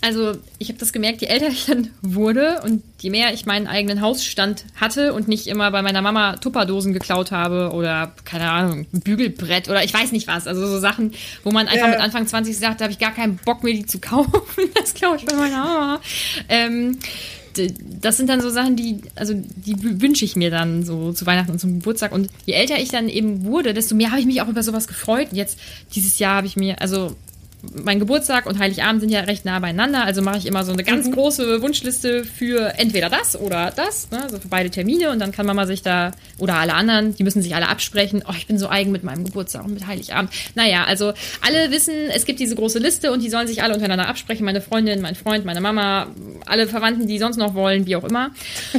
Also 0.00 0.32
ich 0.58 0.68
habe 0.68 0.78
das 0.78 0.92
gemerkt, 0.92 1.20
je 1.20 1.28
älter 1.28 1.48
ich 1.48 1.66
dann 1.66 1.90
wurde 2.02 2.60
und 2.64 2.82
je 3.00 3.10
mehr 3.10 3.32
ich 3.32 3.46
meinen 3.46 3.66
eigenen 3.66 4.00
Hausstand 4.00 4.64
hatte 4.80 5.12
und 5.14 5.28
nicht 5.28 5.46
immer 5.46 5.70
bei 5.70 5.82
meiner 5.82 6.02
Mama 6.02 6.36
Tupperdosen 6.36 6.92
geklaut 6.92 7.30
habe 7.30 7.70
oder, 7.72 8.12
keine 8.24 8.50
Ahnung, 8.50 8.86
ein 8.92 9.00
Bügelbrett 9.00 9.68
oder 9.68 9.84
ich 9.84 9.94
weiß 9.94 10.12
nicht 10.12 10.26
was. 10.26 10.46
Also 10.46 10.66
so 10.66 10.78
Sachen, 10.80 11.12
wo 11.44 11.50
man 11.52 11.68
einfach 11.68 11.86
Ja. 11.86 11.92
mit 11.92 12.00
Anfang 12.00 12.26
20 12.26 12.56
sagt, 12.58 12.80
da 12.80 12.84
habe 12.84 12.92
ich 12.92 12.98
gar 12.98 13.14
keinen 13.14 13.36
Bock 13.36 13.62
mir 13.62 13.74
die 13.74 13.86
zu 13.86 14.00
kaufen. 14.00 14.32
Das 14.74 14.94
glaube 14.94 15.16
ich 15.18 15.24
bei 15.26 15.36
meiner 15.36 15.58
Mama. 15.64 16.00
Ähm, 16.48 16.98
das 18.00 18.16
sind 18.16 18.28
dann 18.28 18.40
so 18.40 18.50
Sachen, 18.50 18.76
die, 18.76 19.00
also 19.14 19.34
die 19.34 20.00
wünsche 20.00 20.24
ich 20.24 20.36
mir 20.36 20.50
dann 20.50 20.84
so 20.84 21.12
zu 21.12 21.26
Weihnachten 21.26 21.52
und 21.52 21.58
zum 21.58 21.74
Geburtstag. 21.74 22.12
Und 22.12 22.28
je 22.46 22.54
älter 22.54 22.78
ich 22.78 22.90
dann 22.90 23.08
eben 23.08 23.44
wurde, 23.44 23.74
desto 23.74 23.94
mehr 23.94 24.10
habe 24.10 24.20
ich 24.20 24.26
mich 24.26 24.42
auch 24.42 24.48
über 24.48 24.62
sowas 24.62 24.86
gefreut. 24.86 25.28
Und 25.30 25.36
jetzt, 25.36 25.58
dieses 25.94 26.18
Jahr 26.18 26.36
habe 26.36 26.46
ich 26.46 26.56
mir, 26.56 26.80
also 26.80 27.16
mein 27.84 27.98
Geburtstag 27.98 28.46
und 28.46 28.58
Heiligabend 28.58 29.00
sind 29.00 29.10
ja 29.10 29.20
recht 29.20 29.44
nah 29.44 29.58
beieinander, 29.58 30.04
also 30.04 30.22
mache 30.22 30.38
ich 30.38 30.46
immer 30.46 30.64
so 30.64 30.72
eine 30.72 30.84
ganz 30.84 31.10
große 31.10 31.62
Wunschliste 31.62 32.24
für 32.24 32.78
entweder 32.78 33.08
das 33.08 33.38
oder 33.38 33.72
das, 33.74 34.10
ne, 34.10 34.22
also 34.22 34.38
für 34.40 34.48
beide 34.48 34.70
Termine 34.70 35.10
und 35.10 35.18
dann 35.20 35.32
kann 35.32 35.46
Mama 35.46 35.66
sich 35.66 35.82
da, 35.82 36.12
oder 36.38 36.56
alle 36.56 36.74
anderen, 36.74 37.14
die 37.14 37.22
müssen 37.24 37.42
sich 37.42 37.54
alle 37.54 37.68
absprechen, 37.68 38.24
oh, 38.28 38.34
ich 38.36 38.46
bin 38.46 38.58
so 38.58 38.68
eigen 38.68 38.90
mit 38.90 39.04
meinem 39.04 39.24
Geburtstag 39.24 39.64
und 39.64 39.74
mit 39.74 39.86
Heiligabend. 39.86 40.30
Naja, 40.54 40.84
also 40.84 41.12
alle 41.40 41.70
wissen, 41.70 41.94
es 42.14 42.24
gibt 42.24 42.40
diese 42.40 42.54
große 42.56 42.78
Liste 42.78 43.12
und 43.12 43.22
die 43.22 43.30
sollen 43.30 43.46
sich 43.46 43.62
alle 43.62 43.74
untereinander 43.74 44.08
absprechen, 44.08 44.44
meine 44.44 44.60
Freundin, 44.60 45.00
mein 45.00 45.14
Freund, 45.14 45.44
meine 45.44 45.60
Mama, 45.60 46.08
alle 46.46 46.66
Verwandten, 46.66 47.06
die 47.06 47.18
sonst 47.18 47.36
noch 47.36 47.54
wollen, 47.54 47.86
wie 47.86 47.96
auch 47.96 48.04
immer. 48.04 48.30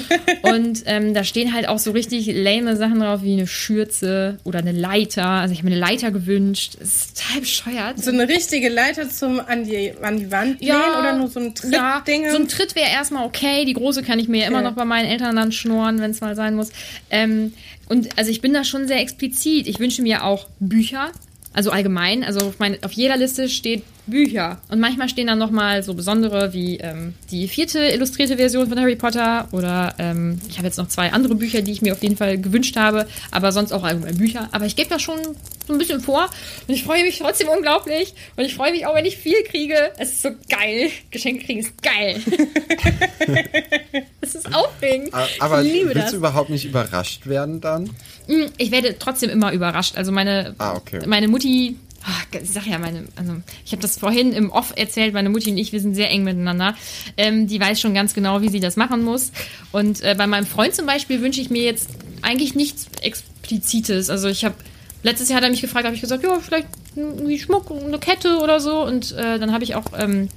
Und 0.43 0.84
ähm, 0.86 1.13
da 1.13 1.24
stehen 1.24 1.54
halt 1.54 1.67
auch 1.67 1.80
so 1.80 1.91
richtig 1.91 2.28
lame 2.28 2.76
Sachen 2.76 3.00
drauf, 3.00 3.24
wie 3.24 3.34
eine 3.34 3.48
Schürze 3.48 4.38
oder 4.43 4.60
eine 4.60 4.72
Leiter. 4.72 5.26
Also 5.26 5.54
ich 5.54 5.60
habe 5.60 5.69
mir 5.69 5.76
eine 5.76 5.86
Leiter 5.86 6.12
gewünscht. 6.12 6.76
Das 6.80 6.89
ist 6.89 7.22
total 7.22 7.41
bescheuert. 7.41 8.04
So 8.04 8.12
eine 8.12 8.28
richtige 8.28 8.69
Leiter 8.74 9.10
zum 9.10 9.40
an 9.40 9.64
die, 9.64 9.94
an 10.02 10.18
die 10.18 10.32
Wand 10.32 10.60
lehnen 10.62 10.96
oder 11.00 11.14
nur 11.16 11.28
so 11.28 11.40
ein 11.40 11.54
ja, 11.70 12.00
Trittding? 12.00 12.30
so 12.30 12.38
ein 12.38 12.48
Tritt 12.48 12.76
wäre 12.76 12.90
erstmal 12.90 13.26
okay. 13.26 13.66
Die 13.66 13.74
große 13.74 14.04
kann 14.04 14.20
ich 14.20 14.28
mir 14.28 14.42
ja 14.42 14.48
immer 14.48 14.58
Okay. 14.60 14.68
noch 14.70 14.76
bei 14.76 14.86
meinen 14.86 15.06
Eltern 15.10 15.36
dann 15.36 15.52
schnorren, 15.52 16.00
wenn 16.00 16.12
es 16.12 16.22
mal 16.22 16.36
sein 16.36 16.56
muss. 16.56 16.72
Ähm, 17.10 17.54
und 17.90 18.18
also 18.18 18.32
ich 18.32 18.42
bin 18.42 18.54
da 18.54 18.64
schon 18.64 18.88
sehr 18.88 19.00
explizit. 19.00 19.68
Ich 19.68 19.80
wünsche 19.80 20.02
mir 20.02 20.24
auch 20.24 20.48
Bücher. 20.60 21.12
Also 21.54 21.72
allgemein, 21.72 22.24
also 22.24 22.48
auf, 22.48 22.60
mein, 22.60 22.84
auf 22.84 22.92
jeder 22.92 23.18
Liste 23.18 23.48
steht 23.50 23.84
Bücher. 24.06 24.60
Und 24.70 24.80
manchmal 24.80 25.08
stehen 25.08 25.28
dann 25.28 25.39
nochmal 25.39 25.82
so 25.84 25.94
besondere 25.94 26.52
wie 26.52 26.78
ähm, 26.78 27.13
die 27.32 27.48
vierte 27.48 27.80
illustrierte 27.80 28.36
Version 28.38 28.68
von 28.68 28.80
Harry 28.80 28.96
Potter 28.96 29.48
oder 29.52 29.96
ähm, 29.98 30.39
ich 30.50 30.58
habe 30.58 30.68
jetzt 30.68 30.78
noch 30.78 30.89
zwei 30.89 31.13
andere 31.13 31.36
Bücher, 31.36 31.62
die 31.62 31.72
ich 31.72 31.82
mir 31.82 31.94
auf 31.94 32.04
jeden 32.04 32.18
Fall 32.18 32.38
gewünscht 32.38 32.76
habe, 32.76 33.08
aber 33.32 33.52
sonst 33.52 33.72
auch 33.72 33.84
allgemein 33.84 34.18
Bücher. 34.18 34.50
Aber 34.52 34.66
ich 34.66 34.76
gebe 34.76 34.89
das 34.89 35.02
schon 35.02 35.20
so 35.66 35.74
ein 35.74 35.80
bisschen 35.80 36.02
vor 36.02 36.30
und 36.68 36.74
ich 36.74 36.84
freue 36.84 37.04
mich 37.04 37.20
trotzdem 37.20 37.48
unglaublich 37.48 38.13
und 38.36 38.44
ich 38.44 38.56
freue 38.56 38.72
mich 38.72 38.86
auch, 38.86 38.96
wenn 38.96 39.06
ich 39.06 39.18
viel 39.18 39.42
kriege. 39.44 39.92
Es 39.98 40.12
ist 40.12 40.24
so 40.24 40.32
geil. 40.50 40.89
Geschenke 41.12 41.46
kriegen 41.46 41.60
ist 41.62 41.82
geil. 41.82 42.20
Es 44.22 44.36
ist 44.36 44.56
aufregend. 44.56 45.13
Aber 45.39 45.62
ich 45.62 45.72
liebe 45.72 45.88
willst 45.89 46.04
das. 46.04 46.12
du 46.12 46.18
überhaupt 46.18 46.50
nicht 46.50 46.63
überrascht 46.66 47.28
werden 47.28 47.60
dann? 47.60 47.89
Mm, 48.28 48.46
Ich 48.58 48.72
werde 48.72 48.96
trotzdem 49.00 49.30
immer 49.30 49.52
überrascht. 49.52 49.98
Also 49.98 50.12
meine, 50.12 50.56
Ah, 50.58 50.76
okay. 50.76 51.02
meine 51.08 51.28
Mutti, 51.28 51.78
ach, 52.06 52.26
ich 52.42 52.50
sag 52.50 52.66
ja, 52.68 52.80
meine, 52.80 53.04
also 53.16 53.34
ich 53.66 53.72
habe 53.72 53.82
das 53.82 53.98
vorhin 53.98 54.34
im 54.34 54.50
Off 54.52 54.74
erzählt, 54.76 55.14
meine 55.14 55.30
Mutti 55.30 55.52
und 55.52 55.58
ich, 55.58 55.72
wir 55.72 55.80
sind 55.82 55.96
sehr 55.96 56.10
eng 56.10 56.24
miteinander. 56.24 56.76
Ähm, 57.18 57.48
die 57.48 57.60
weiß 57.60 57.80
schon 57.82 57.94
ganz 57.94 58.14
genau, 58.14 58.42
wie 58.42 58.50
sie 58.50 58.60
das 58.60 58.76
machen 58.78 59.04
muss. 59.04 59.32
Und 59.72 60.02
äh, 60.02 60.16
bei 60.18 60.28
meinem 60.28 60.46
Freund 60.46 60.74
zum 60.76 60.86
Beispiel 60.86 61.22
wünsche 61.22 61.42
ich 61.42 61.50
mir 61.50 61.64
jetzt 61.64 61.90
eigentlich 62.22 62.56
nichts 62.56 62.88
Explizites. 63.02 64.10
Also 64.10 64.28
ich 64.30 64.46
habe 64.46 64.56
letztes 65.04 65.30
Jahr 65.30 65.38
hat 65.38 65.44
er 65.44 65.50
mich 65.50 65.62
gefragt, 65.62 65.86
habe 65.86 65.96
ich 65.96 66.02
gesagt, 66.02 66.24
ja, 66.24 66.40
vielleicht 66.40 66.68
irgendwie 66.96 67.40
Schmuck, 67.40 67.70
eine 67.72 68.00
Kette 68.00 68.38
oder 68.40 68.60
so. 68.60 68.84
Und 68.84 69.12
äh, 69.14 69.40
dann 69.40 69.52
habe 69.52 69.64
ich 69.64 69.76
auch 69.76 69.86
ähm, 69.98 70.30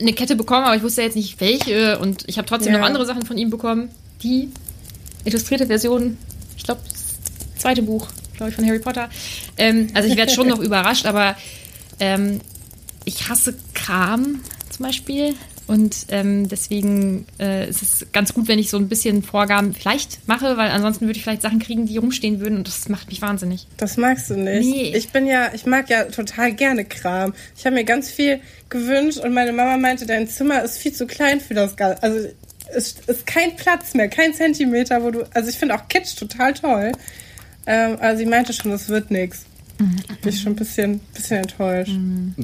eine 0.00 0.12
Kette 0.12 0.36
bekommen, 0.36 0.64
aber 0.64 0.76
ich 0.76 0.82
wusste 0.82 1.02
jetzt 1.02 1.16
nicht 1.16 1.40
welche. 1.40 1.98
Und 1.98 2.24
ich 2.28 2.36
habe 2.38 2.46
trotzdem 2.46 2.72
Ja. 2.72 2.80
noch 2.80 2.86
andere 2.86 3.06
Sachen 3.06 3.24
von 3.24 3.38
ihm 3.38 3.50
bekommen. 3.50 3.90
Die 4.22 4.48
illustrierte 5.24 5.66
Version, 5.66 6.18
ich 6.56 6.64
glaube, 6.64 6.80
zweite 7.58 7.82
Buch, 7.82 8.08
glaube 8.36 8.50
ich, 8.50 8.56
von 8.56 8.66
Harry 8.66 8.78
Potter. 8.78 9.08
Ähm, 9.56 9.88
also 9.94 10.08
ich 10.08 10.16
werde 10.16 10.32
schon 10.32 10.48
noch 10.48 10.58
überrascht, 10.60 11.06
aber 11.06 11.36
ähm, 12.00 12.40
ich 13.04 13.28
hasse 13.28 13.54
Kram 13.74 14.40
zum 14.70 14.86
Beispiel. 14.86 15.34
Und 15.68 16.06
ähm, 16.08 16.48
deswegen 16.48 17.26
äh, 17.38 17.68
ist 17.68 17.82
es 17.82 18.06
ganz 18.12 18.32
gut, 18.32 18.48
wenn 18.48 18.58
ich 18.58 18.70
so 18.70 18.78
ein 18.78 18.88
bisschen 18.88 19.22
Vorgaben 19.22 19.74
vielleicht 19.74 20.26
mache, 20.26 20.56
weil 20.56 20.70
ansonsten 20.70 21.04
würde 21.04 21.18
ich 21.18 21.22
vielleicht 21.22 21.42
Sachen 21.42 21.58
kriegen, 21.58 21.84
die 21.84 21.98
rumstehen 21.98 22.40
würden 22.40 22.56
und 22.56 22.66
das 22.66 22.88
macht 22.88 23.08
mich 23.08 23.20
wahnsinnig. 23.20 23.66
Das 23.76 23.98
magst 23.98 24.30
du 24.30 24.34
nicht. 24.34 24.66
Nee. 24.66 24.96
Ich 24.96 25.10
bin 25.10 25.26
ja, 25.26 25.52
ich 25.52 25.66
mag 25.66 25.90
ja 25.90 26.04
total 26.04 26.54
gerne 26.54 26.86
Kram. 26.86 27.34
Ich 27.54 27.66
habe 27.66 27.74
mir 27.74 27.84
ganz 27.84 28.10
viel 28.10 28.40
gewünscht 28.70 29.18
und 29.18 29.34
meine 29.34 29.52
Mama 29.52 29.76
meinte, 29.76 30.06
dein 30.06 30.26
Zimmer 30.26 30.62
ist 30.62 30.78
viel 30.78 30.94
zu 30.94 31.06
klein 31.06 31.38
für 31.38 31.52
das 31.52 31.76
Ganze. 31.76 32.02
Also 32.02 32.28
es 32.74 32.96
ist 33.06 33.26
kein 33.26 33.54
Platz 33.56 33.92
mehr, 33.92 34.08
kein 34.08 34.32
Zentimeter, 34.32 35.02
wo 35.02 35.10
du. 35.10 35.26
Also 35.34 35.50
ich 35.50 35.56
finde 35.56 35.74
auch 35.74 35.86
Kitsch 35.88 36.16
total 36.16 36.54
toll. 36.54 36.92
Ähm, 37.68 37.98
also 38.00 38.18
sie 38.18 38.26
meinte 38.26 38.52
schon, 38.52 38.70
das 38.70 38.88
wird 38.88 39.10
nix. 39.10 39.44
Bin 39.78 40.32
ich 40.32 40.40
schon 40.40 40.52
ein 40.52 40.56
bisschen, 40.56 40.98
bisschen 41.14 41.36
enttäuscht. 41.36 41.92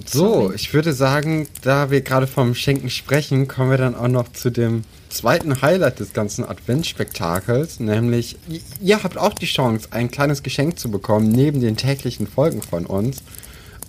So, 0.07 0.53
ich 0.55 0.73
würde 0.73 0.93
sagen, 0.93 1.49
da 1.63 1.91
wir 1.91 2.01
gerade 2.03 2.29
vom 2.29 2.55
Schenken 2.55 2.91
sprechen, 2.91 3.49
kommen 3.49 3.71
wir 3.71 3.79
dann 3.79 3.97
auch 3.97 4.07
noch 4.07 4.33
zu 4.33 4.51
dem 4.51 4.85
zweiten 5.09 5.61
Highlight 5.61 5.99
des 5.99 6.13
ganzen 6.13 6.45
Adventsspektakels, 6.45 7.81
nämlich 7.81 8.37
ihr 8.81 9.03
habt 9.03 9.17
auch 9.19 9.35
die 9.35 9.47
Chance, 9.47 9.89
ein 9.91 10.13
kleines 10.13 10.45
Geschenk 10.45 10.79
zu 10.79 10.91
bekommen 10.93 11.31
neben 11.31 11.61
den 11.61 11.77
täglichen 11.77 12.29
Folgen 12.29 12.63
von 12.63 12.87
uns. 12.87 13.23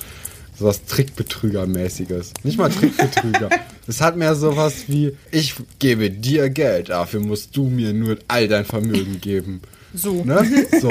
sowas 0.58 0.82
Trickbetrüger-mäßiges. 0.86 2.32
Nicht 2.42 2.58
mal 2.58 2.70
Trickbetrüger. 2.70 3.50
Es 3.86 4.00
hat 4.00 4.16
mehr 4.16 4.34
sowas 4.34 4.84
wie, 4.86 5.14
ich 5.30 5.56
gebe 5.78 6.10
dir 6.10 6.48
Geld, 6.48 6.88
dafür 6.88 7.20
musst 7.20 7.54
du 7.54 7.64
mir 7.64 7.92
nur 7.92 8.16
all 8.28 8.48
dein 8.48 8.64
Vermögen 8.64 9.20
geben. 9.20 9.60
So. 9.92 10.24
Ne? 10.24 10.66
So. 10.80 10.90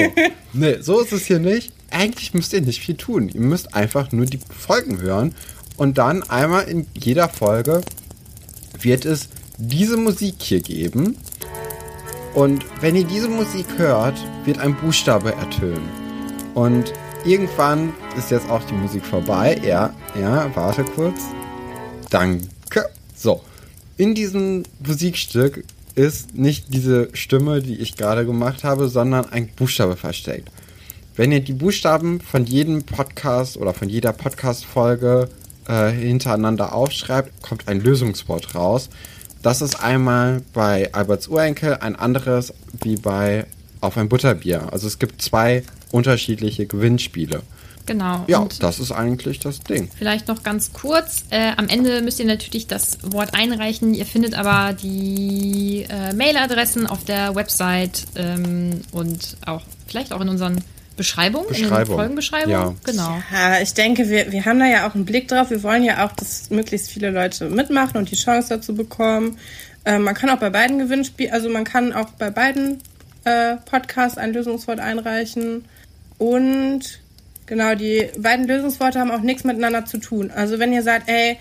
Nee, 0.52 0.76
so 0.80 1.00
ist 1.00 1.12
es 1.12 1.26
hier 1.26 1.40
nicht. 1.40 1.72
Eigentlich 1.90 2.34
müsst 2.34 2.52
ihr 2.52 2.60
nicht 2.60 2.80
viel 2.80 2.94
tun. 2.94 3.28
Ihr 3.28 3.40
müsst 3.40 3.74
einfach 3.74 4.12
nur 4.12 4.26
die 4.26 4.38
Folgen 4.56 5.00
hören 5.00 5.34
und 5.76 5.98
dann 5.98 6.22
einmal 6.22 6.68
in 6.68 6.86
jeder 6.96 7.28
Folge 7.28 7.80
wird 8.80 9.04
es 9.04 9.28
diese 9.58 9.96
Musik 9.96 10.36
hier 10.38 10.60
geben. 10.60 11.16
Und 12.34 12.64
wenn 12.80 12.96
ihr 12.96 13.04
diese 13.04 13.28
Musik 13.28 13.66
hört, 13.76 14.18
wird 14.44 14.58
ein 14.58 14.74
Buchstabe 14.76 15.32
ertönen. 15.32 15.88
Und 16.54 16.92
irgendwann 17.24 17.92
ist 18.18 18.32
jetzt 18.32 18.50
auch 18.50 18.62
die 18.64 18.74
Musik 18.74 19.06
vorbei. 19.06 19.60
Ja, 19.64 19.94
ja, 20.20 20.50
warte 20.54 20.84
kurz. 20.84 21.20
Danke. 22.10 22.48
So. 23.14 23.40
In 23.96 24.16
diesem 24.16 24.64
Musikstück 24.84 25.64
ist 25.94 26.34
nicht 26.34 26.74
diese 26.74 27.08
Stimme, 27.12 27.62
die 27.62 27.76
ich 27.76 27.96
gerade 27.96 28.26
gemacht 28.26 28.64
habe, 28.64 28.88
sondern 28.88 29.26
ein 29.26 29.48
Buchstabe 29.54 29.94
versteckt. 29.94 30.50
Wenn 31.14 31.30
ihr 31.30 31.40
die 31.40 31.52
Buchstaben 31.52 32.20
von 32.20 32.44
jedem 32.44 32.82
Podcast 32.82 33.56
oder 33.56 33.72
von 33.72 33.88
jeder 33.88 34.12
Podcast-Folge 34.12 35.28
äh, 35.68 35.90
hintereinander 35.90 36.74
aufschreibt, 36.74 37.40
kommt 37.42 37.68
ein 37.68 37.80
Lösungswort 37.80 38.56
raus. 38.56 38.90
Das 39.44 39.60
ist 39.60 39.84
einmal 39.84 40.40
bei 40.54 40.90
Alberts 40.94 41.28
Urenkel, 41.28 41.76
ein 41.76 41.96
anderes 41.96 42.54
wie 42.82 42.96
bei 42.96 43.44
Auf 43.82 43.98
ein 43.98 44.08
Butterbier. 44.08 44.72
Also 44.72 44.86
es 44.86 44.98
gibt 44.98 45.20
zwei 45.20 45.64
unterschiedliche 45.92 46.64
Gewinnspiele. 46.64 47.42
Genau. 47.84 48.24
Ja, 48.26 48.46
das 48.60 48.78
ist 48.78 48.90
eigentlich 48.90 49.40
das 49.40 49.60
Ding. 49.60 49.90
Vielleicht 49.98 50.28
noch 50.28 50.44
ganz 50.44 50.72
kurz. 50.72 51.24
Äh, 51.28 51.52
am 51.58 51.68
Ende 51.68 52.00
müsst 52.00 52.20
ihr 52.20 52.24
natürlich 52.24 52.68
das 52.68 52.96
Wort 53.02 53.34
einreichen. 53.34 53.92
Ihr 53.92 54.06
findet 54.06 54.32
aber 54.32 54.72
die 54.72 55.84
äh, 55.90 56.14
Mailadressen 56.14 56.86
auf 56.86 57.04
der 57.04 57.34
Website 57.34 58.06
ähm, 58.16 58.80
und 58.92 59.36
auch 59.44 59.60
vielleicht 59.86 60.14
auch 60.14 60.22
in 60.22 60.30
unseren 60.30 60.64
Beschreibungen, 60.96 61.48
in 61.48 61.54
den 61.54 61.62
Beschreibung. 61.64 61.96
Folgenbeschreibungen. 61.96 62.52
Ja. 62.52 62.74
Genau. 62.84 63.22
Ja, 63.32 63.60
ich 63.60 63.74
denke, 63.74 64.08
wir, 64.08 64.30
wir 64.30 64.44
haben 64.44 64.58
da 64.58 64.66
ja 64.66 64.88
auch 64.88 64.94
einen 64.94 65.04
Blick 65.04 65.28
drauf. 65.28 65.50
Wir 65.50 65.62
wollen 65.62 65.82
ja 65.82 66.06
auch, 66.06 66.12
dass 66.12 66.50
möglichst 66.50 66.90
viele 66.90 67.10
Leute 67.10 67.48
mitmachen 67.48 67.96
und 67.96 68.10
die 68.10 68.16
Chance 68.16 68.50
dazu 68.50 68.74
bekommen. 68.74 69.38
Äh, 69.84 69.98
man 69.98 70.14
kann 70.14 70.30
auch 70.30 70.38
bei 70.38 70.50
beiden 70.50 70.78
Gewinnspielen, 70.78 71.32
also 71.32 71.48
man 71.48 71.64
kann 71.64 71.92
auch 71.92 72.10
bei 72.10 72.30
beiden 72.30 72.78
äh, 73.24 73.56
Podcasts 73.64 74.18
ein 74.18 74.32
Lösungswort 74.32 74.80
einreichen. 74.80 75.64
Und 76.18 77.00
genau, 77.46 77.74
die 77.74 78.08
beiden 78.18 78.46
Lösungsworte 78.46 79.00
haben 79.00 79.10
auch 79.10 79.20
nichts 79.20 79.44
miteinander 79.44 79.84
zu 79.84 79.98
tun. 79.98 80.30
Also 80.30 80.58
wenn 80.58 80.72
ihr 80.72 80.82
sagt, 80.82 81.08
ey, 81.08 81.38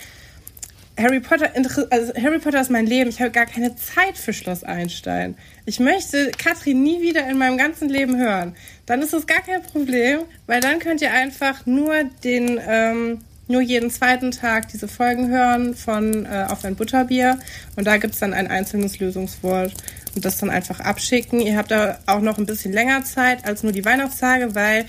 Harry 0.97 1.19
Potter, 1.19 1.49
also 1.89 2.13
Harry 2.15 2.39
Potter 2.39 2.61
ist 2.61 2.69
mein 2.69 2.85
Leben. 2.85 3.09
Ich 3.09 3.19
habe 3.19 3.31
gar 3.31 3.45
keine 3.45 3.75
Zeit 3.75 4.17
für 4.17 4.31
Schloss 4.31 4.63
Einstein. 4.63 5.35
Ich 5.65 5.79
möchte 5.79 6.31
Katrin 6.31 6.83
nie 6.83 7.01
wieder 7.01 7.27
in 7.27 7.37
meinem 7.37 7.57
ganzen 7.57 7.89
Leben 7.89 8.17
hören. 8.17 8.55
Dann 8.85 9.01
ist 9.01 9.13
das 9.13 9.25
gar 9.25 9.41
kein 9.41 9.63
Problem, 9.63 10.21
weil 10.45 10.61
dann 10.61 10.79
könnt 10.79 11.01
ihr 11.01 11.11
einfach 11.11 11.65
nur 11.65 12.03
den, 12.23 12.59
ähm, 12.67 13.21
nur 13.47 13.61
jeden 13.61 13.89
zweiten 13.89 14.31
Tag 14.31 14.67
diese 14.67 14.87
Folgen 14.87 15.29
hören 15.29 15.73
von 15.73 16.25
äh, 16.25 16.45
Auf 16.49 16.63
ein 16.63 16.75
Butterbier. 16.75 17.39
Und 17.75 17.87
da 17.87 17.97
gibt's 17.97 18.19
dann 18.19 18.33
ein 18.33 18.47
einzelnes 18.47 18.99
Lösungswort 18.99 19.73
und 20.15 20.23
das 20.23 20.37
dann 20.37 20.51
einfach 20.51 20.79
abschicken. 20.79 21.41
Ihr 21.41 21.57
habt 21.57 21.71
da 21.71 21.99
auch 22.05 22.21
noch 22.21 22.37
ein 22.37 22.45
bisschen 22.45 22.71
länger 22.71 23.03
Zeit 23.03 23.45
als 23.45 23.63
nur 23.63 23.71
die 23.71 23.83
Weihnachtstage, 23.83 24.53
weil 24.53 24.85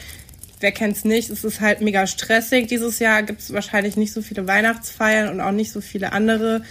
wer 0.60 0.72
kennt's 0.72 1.04
nicht, 1.04 1.30
es 1.30 1.44
ist 1.44 1.60
halt 1.60 1.80
mega 1.80 2.06
stressig. 2.06 2.66
Dieses 2.68 2.98
Jahr 2.98 3.22
gibt's 3.22 3.52
wahrscheinlich 3.52 3.96
nicht 3.96 4.12
so 4.12 4.22
viele 4.22 4.46
Weihnachtsfeiern 4.46 5.28
und 5.28 5.40
auch 5.40 5.52
nicht 5.52 5.72
so 5.72 5.80
viele 5.80 6.12
andere 6.12 6.62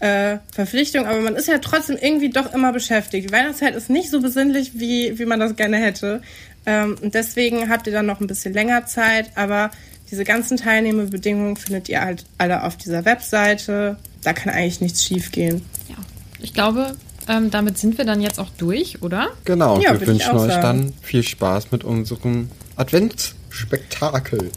äh, 0.00 0.38
Verpflichtungen, 0.52 1.06
aber 1.06 1.20
man 1.20 1.36
ist 1.36 1.46
ja 1.48 1.58
trotzdem 1.58 1.96
irgendwie 2.00 2.30
doch 2.30 2.52
immer 2.52 2.72
beschäftigt. 2.72 3.28
Die 3.28 3.32
Weihnachtszeit 3.32 3.76
ist 3.76 3.88
nicht 3.88 4.10
so 4.10 4.20
besinnlich, 4.20 4.72
wie, 4.74 5.18
wie 5.18 5.24
man 5.26 5.38
das 5.38 5.54
gerne 5.54 5.76
hätte. 5.76 6.22
Ähm, 6.66 6.96
und 7.00 7.14
deswegen 7.14 7.68
habt 7.70 7.86
ihr 7.86 7.92
dann 7.92 8.06
noch 8.06 8.20
ein 8.20 8.26
bisschen 8.26 8.52
länger 8.52 8.86
Zeit, 8.86 9.30
aber 9.36 9.70
diese 10.10 10.24
ganzen 10.24 10.56
Teilnehmerbedingungen 10.56 11.56
findet 11.56 11.88
ihr 11.88 12.00
halt 12.00 12.24
alle 12.36 12.64
auf 12.64 12.76
dieser 12.76 13.04
Webseite. 13.04 13.96
Da 14.22 14.32
kann 14.32 14.52
eigentlich 14.52 14.80
nichts 14.80 15.04
schiefgehen. 15.04 15.62
Ja, 15.88 15.96
ich 16.40 16.52
glaube, 16.52 16.96
ähm, 17.28 17.50
damit 17.50 17.78
sind 17.78 17.96
wir 17.96 18.04
dann 18.04 18.20
jetzt 18.20 18.38
auch 18.38 18.50
durch, 18.58 19.02
oder? 19.02 19.28
Genau, 19.44 19.80
Ja, 19.80 19.98
wir 19.98 20.06
wünschen 20.06 20.36
euch 20.36 20.52
sagen. 20.52 20.62
dann 20.62 20.92
viel 21.00 21.22
Spaß 21.22 21.70
mit 21.70 21.84
unserem 21.84 22.50
Adventsspektakel. 22.82 24.50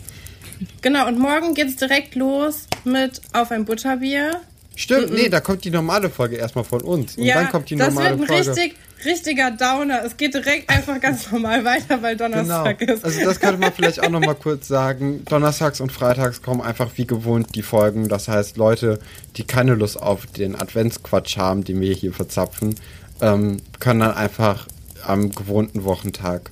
Genau, 0.81 1.07
und 1.07 1.19
morgen 1.19 1.53
geht's 1.53 1.75
direkt 1.75 2.15
los 2.15 2.67
mit 2.83 3.21
Auf 3.33 3.51
ein 3.51 3.65
Butterbier. 3.65 4.41
Stimmt, 4.77 5.13
nee, 5.13 5.29
da 5.29 5.39
kommt 5.39 5.63
die 5.63 5.69
normale 5.69 6.09
Folge 6.09 6.35
erstmal 6.35 6.65
von 6.65 6.81
uns. 6.81 7.15
Und 7.17 7.23
ja, 7.23 7.35
dann 7.35 7.49
kommt 7.49 7.69
die 7.69 7.75
das 7.75 7.93
normale 7.93 8.19
wird 8.19 8.29
ein 8.29 8.43
Folge. 8.43 8.59
richtig, 8.61 8.75
richtiger 9.05 9.51
Downer. 9.51 10.03
Es 10.03 10.17
geht 10.17 10.33
direkt 10.33 10.69
einfach 10.69 10.99
ganz 10.99 11.31
normal 11.31 11.63
weiter, 11.63 12.01
weil 12.01 12.17
Genau. 12.17 12.29
Donnerstag 12.41 12.81
ist. 12.81 13.05
Also 13.05 13.23
das 13.23 13.39
könnte 13.39 13.57
man 13.57 13.71
vielleicht 13.71 14.01
auch 14.03 14.09
nochmal 14.09 14.35
kurz 14.35 14.67
sagen. 14.67 15.23
Donnerstags 15.25 15.79
und 15.79 15.91
Freitags 15.93 16.41
kommen 16.41 16.61
einfach 16.61 16.89
wie 16.95 17.05
gewohnt 17.07 17.55
die 17.55 17.61
Folgen. 17.61 18.09
Das 18.09 18.27
heißt, 18.27 18.57
Leute, 18.57 18.99
die 19.37 19.43
keine 19.45 19.75
Lust 19.75 20.01
auf 20.01 20.25
den 20.25 20.55
Adventsquatsch 20.59 21.37
haben, 21.37 21.63
den 21.63 21.79
wir 21.79 21.93
hier 21.93 22.11
verzapfen, 22.13 22.75
ähm, 23.21 23.57
können 23.79 24.01
dann 24.01 24.13
einfach 24.13 24.67
am 25.05 25.31
gewohnten 25.31 25.83
Wochentag 25.85 26.49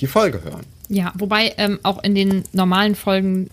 die 0.00 0.06
Folge 0.06 0.42
hören. 0.44 0.66
Ja, 0.92 1.12
wobei 1.16 1.54
ähm, 1.56 1.78
auch 1.84 2.02
in 2.02 2.16
den 2.16 2.42
normalen 2.52 2.96
Folgen 2.96 3.48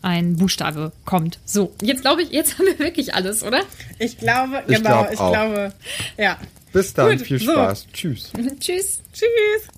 ein 0.00 0.36
Buchstabe 0.36 0.92
kommt. 1.04 1.40
So, 1.44 1.74
jetzt 1.82 2.02
glaube 2.02 2.22
ich, 2.22 2.30
jetzt 2.30 2.54
haben 2.58 2.66
wir 2.66 2.78
wirklich 2.78 3.14
alles, 3.14 3.42
oder? 3.42 3.62
Ich 3.98 4.16
glaube, 4.16 4.62
Ich 4.68 4.76
genau, 4.76 5.02
glaub 5.02 5.12
ich 5.12 5.18
auch. 5.18 5.32
glaube, 5.32 5.72
ja. 6.16 6.38
Bis 6.72 6.94
dann, 6.94 7.10
Gut, 7.18 7.26
viel 7.26 7.40
so. 7.40 7.52
Spaß. 7.52 7.86
Tschüss. 7.92 8.32
Tschüss. 8.60 9.02
Tschüss. 9.12 9.68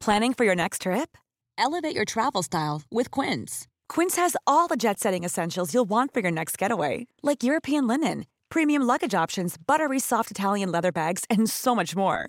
Planning 0.00 0.34
for 0.34 0.44
your 0.44 0.54
next 0.54 0.82
trip? 0.82 1.16
Elevate 1.56 1.96
your 1.96 2.04
travel 2.04 2.42
style 2.42 2.82
with 2.90 3.10
Quince. 3.10 3.66
Quince 3.88 4.16
has 4.16 4.36
all 4.46 4.68
the 4.68 4.76
jet 4.76 5.00
setting 5.00 5.24
essentials 5.24 5.72
you'll 5.72 5.88
want 5.88 6.12
for 6.12 6.20
your 6.20 6.30
next 6.30 6.58
getaway, 6.58 7.06
like 7.22 7.42
European 7.42 7.86
linen, 7.86 8.26
premium 8.50 8.82
luggage 8.82 9.14
options, 9.14 9.56
buttery 9.66 9.98
soft 9.98 10.30
Italian 10.30 10.70
leather 10.70 10.92
bags, 10.92 11.24
and 11.30 11.48
so 11.48 11.74
much 11.74 11.96
more. 11.96 12.28